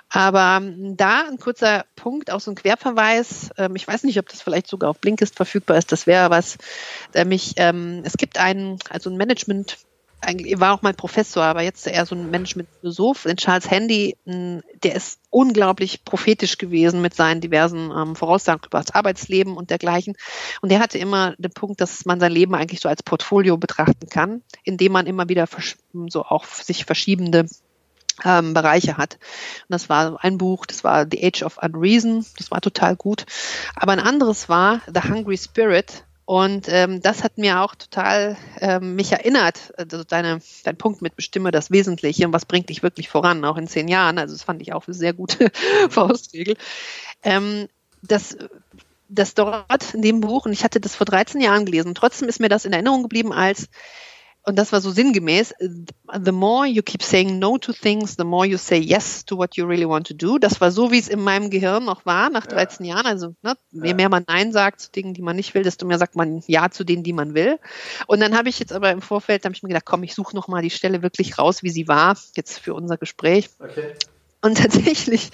[0.08, 3.50] Aber ähm, da ein kurzer Punkt, auch so ein Querverweis.
[3.56, 5.92] Ähm, ich weiß nicht, ob das vielleicht sogar auf Blinkist verfügbar ist.
[5.92, 6.58] Das wäre was,
[7.26, 9.78] mich, ähm, es gibt einen, also ein Management
[10.24, 14.94] eigentlich war auch mein Professor, aber jetzt eher so ein Management-Philosoph, den Charles Handy, der
[14.94, 20.14] ist unglaublich prophetisch gewesen mit seinen diversen ähm, Voraussagen über das Arbeitsleben und dergleichen.
[20.60, 24.08] Und der hatte immer den Punkt, dass man sein Leben eigentlich so als Portfolio betrachten
[24.08, 25.46] kann, indem man immer wieder
[26.08, 27.46] so auch sich verschiebende
[28.24, 29.14] ähm, Bereiche hat.
[29.68, 33.26] Und das war ein Buch, das war The Age of Unreason, das war total gut.
[33.74, 38.96] Aber ein anderes war The Hungry Spirit, und ähm, das hat mir auch total ähm,
[38.96, 43.10] mich erinnert, also deine, dein Punkt mit Bestimme das Wesentliche und was bringt dich wirklich
[43.10, 44.18] voran, auch in zehn Jahren.
[44.18, 45.50] Also das fand ich auch eine sehr gute
[45.90, 46.56] Faustregel.
[47.22, 47.68] Ähm,
[48.00, 48.38] das,
[49.08, 52.40] das dort in dem Buch, und ich hatte das vor 13 Jahren gelesen, trotzdem ist
[52.40, 53.68] mir das in Erinnerung geblieben als
[54.46, 55.54] und das war so sinngemäß,
[56.22, 59.56] the more you keep saying no to things, the more you say yes to what
[59.56, 60.38] you really want to do.
[60.38, 62.94] Das war so, wie es in meinem Gehirn noch war nach 13 ja.
[62.94, 63.06] Jahren.
[63.06, 63.94] Also ne, je ja.
[63.94, 66.70] mehr man Nein sagt zu Dingen, die man nicht will, desto mehr sagt man Ja
[66.70, 67.58] zu denen, die man will.
[68.06, 70.36] Und dann habe ich jetzt aber im Vorfeld, habe ich mir gedacht, komm, ich suche
[70.36, 73.48] noch mal die Stelle wirklich raus, wie sie war, jetzt für unser Gespräch.
[73.58, 73.94] Okay.
[74.44, 75.30] Und tatsächlich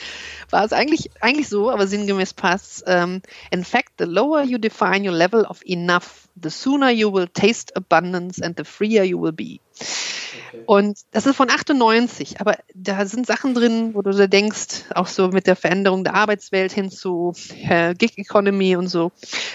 [0.50, 2.86] war es eigentlich, eigentlich so, aber sinngemäß passt.
[2.86, 7.12] Um, ähm, in fact, the lower you define your level of enough, the sooner you
[7.12, 9.58] will taste abundance and the freer you will be.
[9.80, 10.62] Okay.
[10.66, 15.08] Und das ist von 98, aber da sind Sachen drin, wo du da denkst, auch
[15.08, 17.32] so mit der Veränderung der Arbeitswelt hin zu
[17.68, 19.10] äh, Gig Economy und so,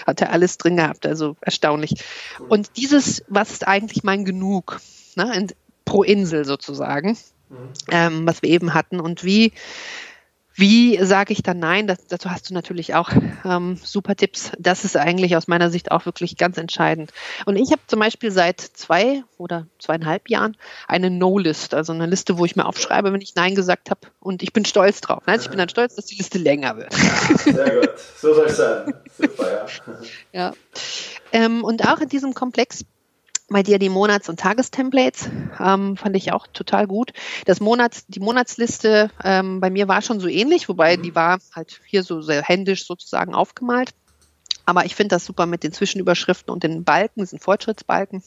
[0.06, 1.94] hat er alles drin gehabt, also erstaunlich.
[2.38, 2.46] Cool.
[2.48, 4.80] Und dieses, was ist eigentlich mein Genug?
[5.14, 5.46] Ne?
[5.86, 7.16] Pro Insel sozusagen,
[7.48, 7.68] mhm.
[7.90, 9.00] ähm, was wir eben hatten.
[9.00, 9.52] Und wie
[10.56, 11.86] wie sage ich dann nein?
[11.86, 13.10] Das, dazu hast du natürlich auch
[13.44, 14.52] ähm, super Tipps.
[14.58, 17.12] Das ist eigentlich aus meiner Sicht auch wirklich ganz entscheidend.
[17.44, 20.56] Und ich habe zum Beispiel seit zwei oder zweieinhalb Jahren
[20.88, 24.00] eine No-List, also eine Liste, wo ich mir aufschreibe, wenn ich Nein gesagt habe.
[24.18, 25.22] Und ich bin stolz drauf.
[25.26, 26.94] Also ich bin dann stolz, dass die Liste länger wird.
[26.96, 27.90] Ja, sehr gut.
[28.16, 28.94] So soll es sein.
[29.18, 29.66] Super, ja.
[30.32, 30.52] ja.
[31.32, 32.86] Ähm, und auch in diesem Komplex
[33.48, 35.28] bei dir die Monats- und Tagestemplates
[35.60, 37.12] ähm, fand ich auch total gut.
[37.44, 41.80] Das Monats, die Monatsliste ähm, bei mir war schon so ähnlich, wobei die war halt
[41.86, 43.90] hier so sehr händisch sozusagen aufgemalt.
[44.64, 48.22] Aber ich finde das super mit den Zwischenüberschriften und den Balken, diesen Fortschrittsbalken.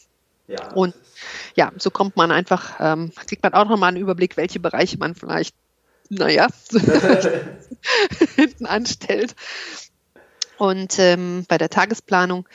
[0.48, 0.72] Ja.
[0.74, 0.96] Und
[1.56, 5.16] ja, so kommt man einfach, ähm, kriegt man auch nochmal einen Überblick, welche Bereiche man
[5.16, 5.54] vielleicht,
[6.10, 6.48] naja,
[8.36, 9.36] hinten anstellt.
[10.58, 12.48] Und ähm, bei der Tagesplanung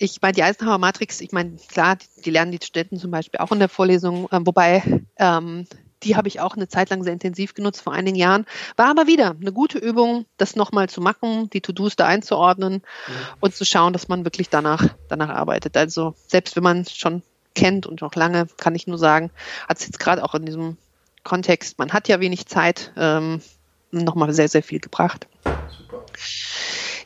[0.00, 3.38] ich meine, die Eisenhower Matrix, ich meine, klar, die, die, lernen die Studenten zum Beispiel
[3.38, 4.82] auch in der Vorlesung, äh, wobei
[5.18, 5.66] ähm,
[6.02, 8.46] die habe ich auch eine Zeit lang sehr intensiv genutzt, vor einigen Jahren.
[8.76, 13.12] War aber wieder eine gute Übung, das nochmal zu machen, die To-Dos da einzuordnen mhm.
[13.40, 15.76] und zu schauen, dass man wirklich danach, danach arbeitet.
[15.76, 17.22] Also selbst wenn man schon
[17.54, 19.30] kennt und noch lange, kann ich nur sagen,
[19.68, 20.78] hat es jetzt gerade auch in diesem
[21.24, 23.42] Kontext, man hat ja wenig Zeit, ähm,
[23.90, 25.26] nochmal sehr, sehr viel gebracht.
[25.44, 26.06] Super.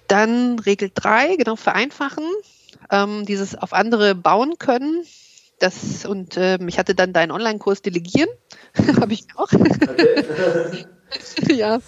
[0.07, 2.25] Dann Regel 3, genau, vereinfachen
[2.91, 5.05] ähm, dieses auf andere bauen können.
[5.61, 8.29] Das, und ähm, ich hatte dann deinen Online-Kurs delegieren,
[9.01, 9.51] habe ich auch.
[11.49, 11.79] Ja,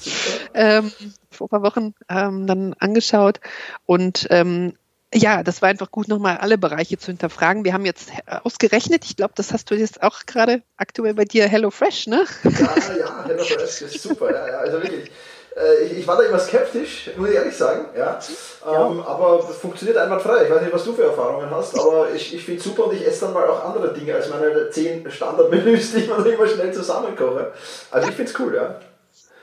[0.54, 0.92] ähm,
[1.32, 3.40] vor ein paar Wochen ähm, dann angeschaut
[3.84, 4.74] und ähm,
[5.14, 7.64] ja, das war einfach gut, nochmal alle Bereiche zu hinterfragen.
[7.64, 8.10] Wir haben jetzt
[8.44, 12.24] ausgerechnet, ich glaube, das hast du jetzt auch gerade aktuell bei dir HelloFresh, ne?
[12.44, 15.10] Ja, ja, HelloFresh ist super, ja, ja, also wirklich.
[15.56, 17.86] Äh, ich, ich, war da immer skeptisch, muss ich ehrlich sagen.
[17.96, 18.18] Ja.
[18.64, 18.86] ja.
[18.86, 20.44] Ähm, aber es funktioniert einwandfrei.
[20.44, 22.94] Ich weiß nicht, was du für Erfahrungen hast, aber ich, ich finde es super und
[22.94, 26.46] ich esse dann mal auch andere Dinge als meine zehn Standardmenüs, die ich mir immer
[26.46, 27.52] schnell zusammenkoche.
[27.90, 28.76] Also ich finde es cool, ja.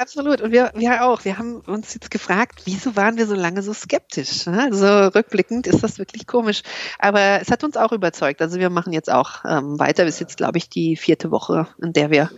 [0.04, 0.42] Absolut.
[0.42, 1.24] Und wir, wir auch.
[1.24, 4.48] Wir haben uns jetzt gefragt, wieso waren wir so lange so skeptisch?
[4.48, 6.62] Also rückblickend ist das wirklich komisch.
[7.00, 8.42] Aber es hat uns auch überzeugt.
[8.42, 10.04] Also wir machen jetzt auch ähm, weiter.
[10.04, 12.30] Bis jetzt, glaube ich, die vierte Woche, in der wir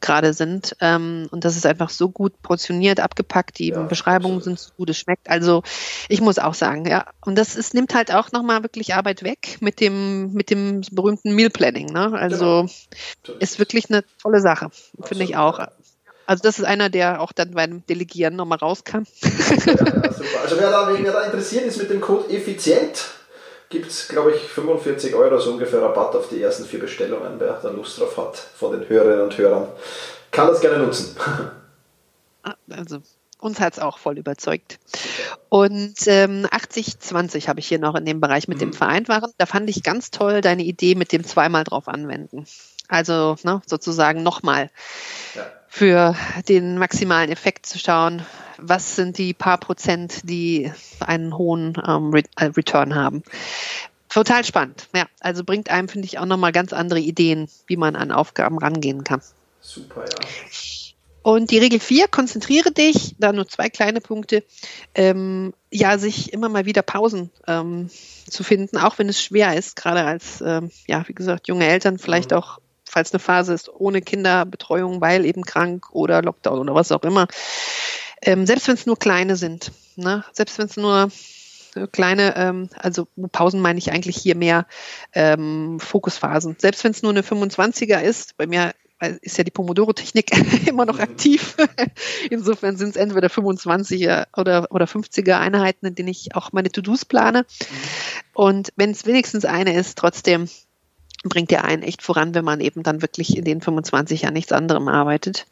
[0.00, 0.76] gerade sind.
[0.80, 3.60] Ähm, und das ist einfach so gut portioniert, abgepackt.
[3.60, 4.58] Die ja, Beschreibungen absolut.
[4.58, 5.30] sind so gut, es schmeckt.
[5.30, 5.62] Also
[6.08, 7.06] ich muss auch sagen, ja.
[7.24, 11.32] Und das ist, nimmt halt auch nochmal wirklich Arbeit weg mit dem, mit dem berühmten
[11.36, 11.92] Meal Planning.
[11.92, 12.12] Ne?
[12.12, 12.66] Also
[13.22, 13.38] genau.
[13.38, 14.70] ist wirklich eine tolle Sache,
[15.04, 15.60] finde ich auch.
[16.26, 19.02] Also das ist einer, der auch dann beim Delegieren nochmal rauskam.
[19.22, 19.28] Ja,
[19.74, 20.40] ja, super.
[20.42, 23.04] Also wer da, wer da interessiert ist mit dem Code effizient,
[23.68, 27.58] gibt es, glaube ich, 45 Euro so ungefähr Rabatt auf die ersten vier Bestellungen, wer
[27.62, 29.68] da Lust drauf hat von den Hörerinnen und Hörern.
[30.30, 31.16] Kann das gerne nutzen.
[32.46, 33.00] Ah, also
[33.40, 34.78] uns hat es auch voll überzeugt.
[35.48, 38.60] Und ähm, 80-20 habe ich hier noch in dem Bereich mit mhm.
[38.60, 39.32] dem Vereinfachen.
[39.38, 42.46] Da fand ich ganz toll deine Idee mit dem zweimal drauf anwenden.
[42.88, 44.70] Also ne, sozusagen nochmal.
[45.34, 46.14] Ja für
[46.48, 48.24] den maximalen Effekt zu schauen,
[48.58, 53.24] was sind die paar Prozent, die einen hohen ähm, äh, Return haben.
[54.08, 54.88] Total spannend.
[54.94, 58.58] Ja, also bringt einem, finde ich, auch nochmal ganz andere Ideen, wie man an Aufgaben
[58.58, 59.20] rangehen kann.
[59.60, 60.28] Super, ja.
[61.22, 64.44] Und die Regel 4, konzentriere dich, da nur zwei kleine Punkte,
[64.94, 67.90] ähm, ja, sich immer mal wieder Pausen ähm,
[68.30, 71.98] zu finden, auch wenn es schwer ist, gerade als, ähm, ja, wie gesagt, junge Eltern,
[71.98, 72.36] vielleicht mhm.
[72.36, 72.60] auch
[72.94, 77.26] falls eine Phase ist ohne Kinderbetreuung, weil eben krank oder Lockdown oder was auch immer.
[78.22, 80.24] Ähm, selbst wenn es nur kleine sind, ne?
[80.32, 81.10] selbst wenn es nur
[81.90, 84.66] kleine, ähm, also Pausen meine ich eigentlich hier mehr
[85.12, 86.54] ähm, Fokusphasen.
[86.58, 88.72] Selbst wenn es nur eine 25er ist, bei mir
[89.22, 90.30] ist ja die Pomodoro-Technik
[90.68, 91.02] immer noch mhm.
[91.02, 91.56] aktiv.
[92.30, 97.04] Insofern sind es entweder 25er oder, oder 50er Einheiten, in denen ich auch meine To-Dos
[97.04, 97.40] plane.
[97.40, 97.76] Mhm.
[98.34, 100.48] Und wenn es wenigstens eine ist, trotzdem
[101.28, 104.52] bringt ja einen echt voran, wenn man eben dann wirklich in den 25 Jahren nichts
[104.52, 105.46] anderem arbeitet.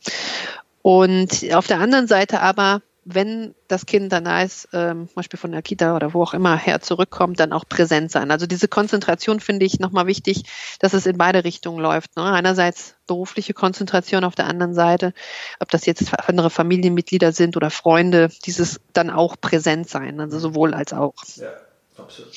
[0.83, 5.39] Und auf der anderen Seite aber, wenn das Kind dann da ist, ähm, zum Beispiel
[5.39, 8.31] von der Kita oder wo auch immer her zurückkommt, dann auch präsent sein.
[8.31, 10.45] Also diese Konzentration finde ich nochmal wichtig,
[10.79, 12.17] dass es in beide Richtungen läuft.
[12.17, 12.25] Ne?
[12.25, 15.15] Einerseits berufliche Konzentration, auf der anderen Seite,
[15.59, 20.75] ob das jetzt andere Familienmitglieder sind oder Freunde, dieses dann auch präsent sein, also sowohl
[20.75, 21.15] als auch.
[21.37, 21.51] Ja,
[21.97, 22.33] absolut.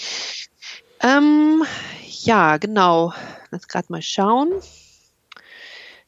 [1.06, 1.64] Ähm,
[2.24, 3.14] ja, genau.
[3.52, 4.52] Jetzt gerade mal schauen.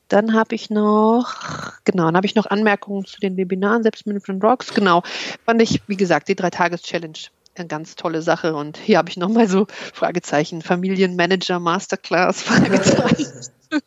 [0.08, 1.36] Dann habe ich noch,
[1.84, 4.74] genau, dann habe ich noch Anmerkungen zu den Webinaren, Selbstmanagement Rocks.
[4.74, 5.04] Genau,
[5.46, 7.18] fand ich, wie gesagt, die Drei-Tages-Challenge
[7.56, 8.56] eine ganz tolle Sache.
[8.56, 13.28] Und hier habe ich nochmal so Fragezeichen, Familienmanager Masterclass, Fragezeichen.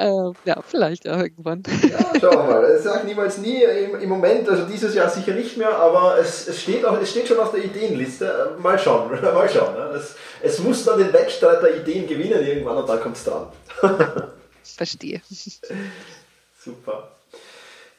[0.00, 1.62] äh, ja, vielleicht ja, irgendwann.
[1.90, 2.74] Ja, schauen wir mal.
[2.76, 3.62] Ich sage niemals nie.
[3.62, 7.10] Im, Im, Moment, also dieses Jahr sicher nicht mehr, aber es, es, steht, auch, es
[7.10, 8.56] steht schon auf der Ideenliste.
[8.58, 9.10] Mal schauen.
[9.22, 9.74] Mal schauen.
[9.74, 9.90] Ne?
[9.96, 13.48] Es, es muss dann den Wettstreit der Ideen gewinnen irgendwann und dann kommt es dran.
[14.62, 15.20] Verstehe.
[16.58, 17.08] Super.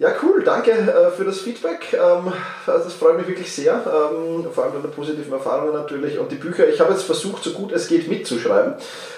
[0.01, 1.93] Ja, cool, danke äh, für das Feedback.
[1.93, 2.33] Ähm,
[2.65, 6.17] also das freut mich wirklich sehr, ähm, vor allem deine positiven Erfahrungen natürlich.
[6.17, 8.73] Und die Bücher, ich habe jetzt versucht, so gut es geht mitzuschreiben.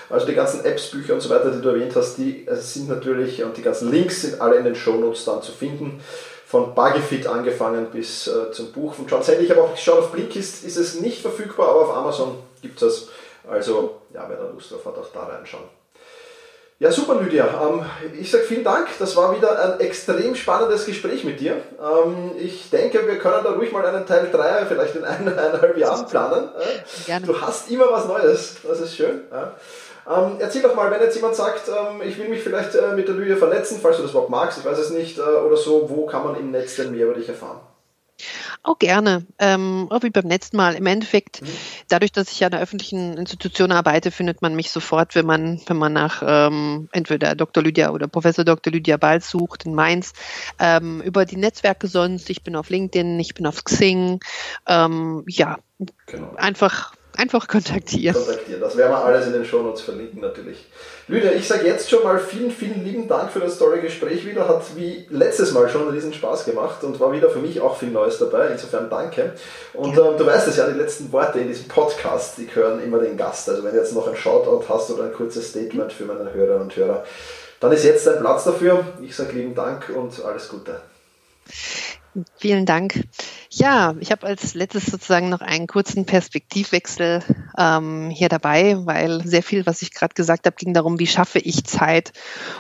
[0.10, 2.90] Also die ganzen Apps, Bücher und so weiter, die du erwähnt hast, die äh, sind
[2.90, 6.02] natürlich, und die ganzen Links sind alle in den Shownotes dann zu finden.
[6.46, 9.46] Von Buggyfit angefangen bis äh, zum Buch von John Sandy.
[9.46, 13.06] Ich habe auch geschaut, auf Blinkist ist es nicht verfügbar, aber auf Amazon gibt es
[13.06, 13.08] das.
[13.50, 15.83] Also, ja, wer da Lust drauf hat, auch da reinschauen.
[16.84, 17.46] Ja, super, Lydia.
[17.46, 17.86] Ähm,
[18.20, 18.90] ich sage vielen Dank.
[19.00, 21.54] Das war wieder ein extrem spannendes Gespräch mit dir.
[21.80, 26.06] Ähm, ich denke, wir können da ruhig mal einen Teil 3 vielleicht in eineinhalb Jahren
[26.08, 26.50] planen.
[27.06, 27.26] Gerne.
[27.26, 28.58] Du hast immer was Neues.
[28.68, 29.22] Das ist schön.
[29.32, 31.72] Ähm, erzähl doch mal, wenn jetzt jemand sagt,
[32.06, 34.66] ich will mich vielleicht äh, mit der Lydia vernetzen, falls du das überhaupt magst, ich
[34.66, 37.30] weiß es nicht, äh, oder so, wo kann man im Netz denn mehr über dich
[37.30, 37.62] erfahren?
[38.66, 40.76] Auch gerne, ähm, auch wie beim letzten Mal.
[40.76, 41.48] Im Endeffekt, mhm.
[41.90, 45.62] dadurch, dass ich ja in einer öffentlichen Institution arbeite, findet man mich sofort, wenn man,
[45.66, 47.62] wenn man nach ähm, entweder Dr.
[47.62, 48.72] Lydia oder Professor Dr.
[48.72, 50.14] Lydia Balz sucht in Mainz,
[50.60, 52.30] ähm, über die Netzwerke sonst.
[52.30, 54.22] Ich bin auf LinkedIn, ich bin auf Xing.
[54.66, 55.58] Ähm, ja,
[56.06, 56.34] genau.
[56.38, 58.16] einfach einfach kontaktieren.
[58.16, 58.62] Kontaktieren.
[58.62, 60.66] Das werden wir alles in den Shownotes verlinken natürlich.
[61.08, 64.48] Lydia, ich sage jetzt schon mal vielen, vielen lieben Dank für das tolle Gespräch wieder.
[64.48, 67.90] Hat wie letztes Mal schon riesen Spaß gemacht und war wieder für mich auch viel
[67.90, 68.48] Neues dabei.
[68.48, 69.34] Insofern danke.
[69.74, 70.10] Und ja.
[70.10, 73.18] ähm, du weißt es ja, die letzten Worte in diesem Podcast, die gehören immer den
[73.18, 73.50] Gast.
[73.50, 76.64] Also wenn du jetzt noch ein Shoutout hast oder ein kurzes Statement für meine Hörerinnen
[76.64, 77.04] und Hörer,
[77.60, 78.86] dann ist jetzt dein Platz dafür.
[79.02, 80.82] Ich sage lieben Dank und alles Gute.
[82.38, 83.08] Vielen Dank.
[83.50, 87.24] Ja, ich habe als letztes sozusagen noch einen kurzen Perspektivwechsel
[87.58, 91.40] ähm, hier dabei, weil sehr viel, was ich gerade gesagt habe, ging darum, wie schaffe
[91.40, 92.14] ich Zeit,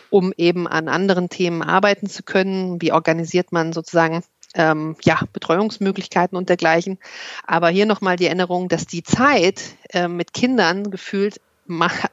[0.09, 4.23] um eben an anderen Themen arbeiten zu können, wie organisiert man sozusagen
[4.55, 6.97] ähm, ja, Betreuungsmöglichkeiten und dergleichen.
[7.45, 11.39] Aber hier nochmal die Erinnerung, dass die Zeit äh, mit Kindern gefühlt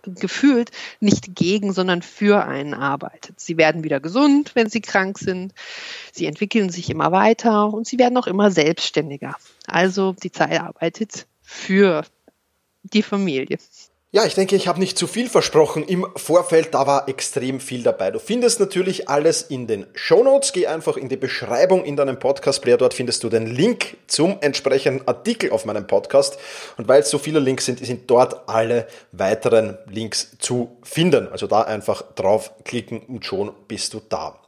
[0.05, 0.70] gefühlt
[1.01, 3.40] nicht gegen, sondern für einen arbeitet.
[3.40, 5.53] Sie werden wieder gesund, wenn sie krank sind.
[6.12, 9.36] Sie entwickeln sich immer weiter und sie werden auch immer selbstständiger.
[9.66, 12.05] Also die Zeit arbeitet für
[12.82, 13.59] die Familie.
[14.12, 17.84] Ja, ich denke, ich habe nicht zu viel versprochen im Vorfeld, da war extrem viel
[17.84, 18.11] dabei.
[18.11, 20.52] Du findest natürlich alles in den Show Notes.
[20.52, 25.06] Geh einfach in die Beschreibung in deinem Podcast-Player, dort findest du den Link zum entsprechenden
[25.06, 26.40] Artikel auf meinem Podcast.
[26.76, 31.28] Und weil es so viele Links sind, sind dort alle weiteren Links zu finden.
[31.28, 34.40] Also da einfach draufklicken und schon bist du da.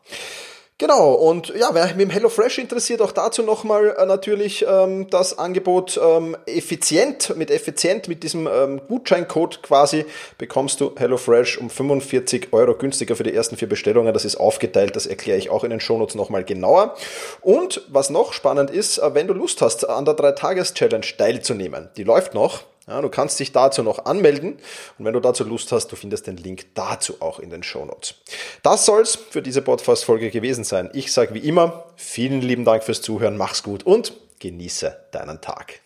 [0.79, 5.39] Genau, und ja, wer mit dem HelloFresh interessiert, auch dazu nochmal äh, natürlich ähm, das
[5.39, 10.07] Angebot ähm, effizient, mit effizient, mit diesem ähm, Gutscheincode quasi,
[10.39, 14.13] bekommst du HelloFresh um 45 Euro günstiger für die ersten vier Bestellungen.
[14.13, 16.97] Das ist aufgeteilt, das erkläre ich auch in den Shownotes nochmal genauer.
[17.43, 22.03] Und was noch spannend ist, äh, wenn du Lust hast, an der 3-Tages-Challenge teilzunehmen, die
[22.03, 24.55] läuft noch, ja, du kannst dich dazu noch anmelden
[24.99, 27.85] und wenn du dazu Lust hast, du findest den Link dazu auch in den Show
[27.85, 28.15] Notes.
[28.63, 30.91] Das soll's für diese Podcast-Folge gewesen sein.
[30.93, 35.81] Ich sage wie immer, vielen lieben Dank fürs Zuhören, mach's gut und genieße deinen Tag.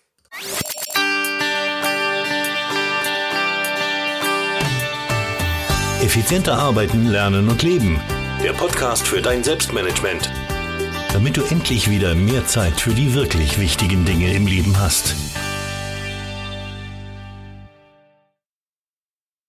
[6.02, 8.00] Effizienter arbeiten, lernen und leben.
[8.42, 10.30] Der Podcast für dein Selbstmanagement.
[11.12, 15.16] Damit du endlich wieder mehr Zeit für die wirklich wichtigen Dinge im Leben hast.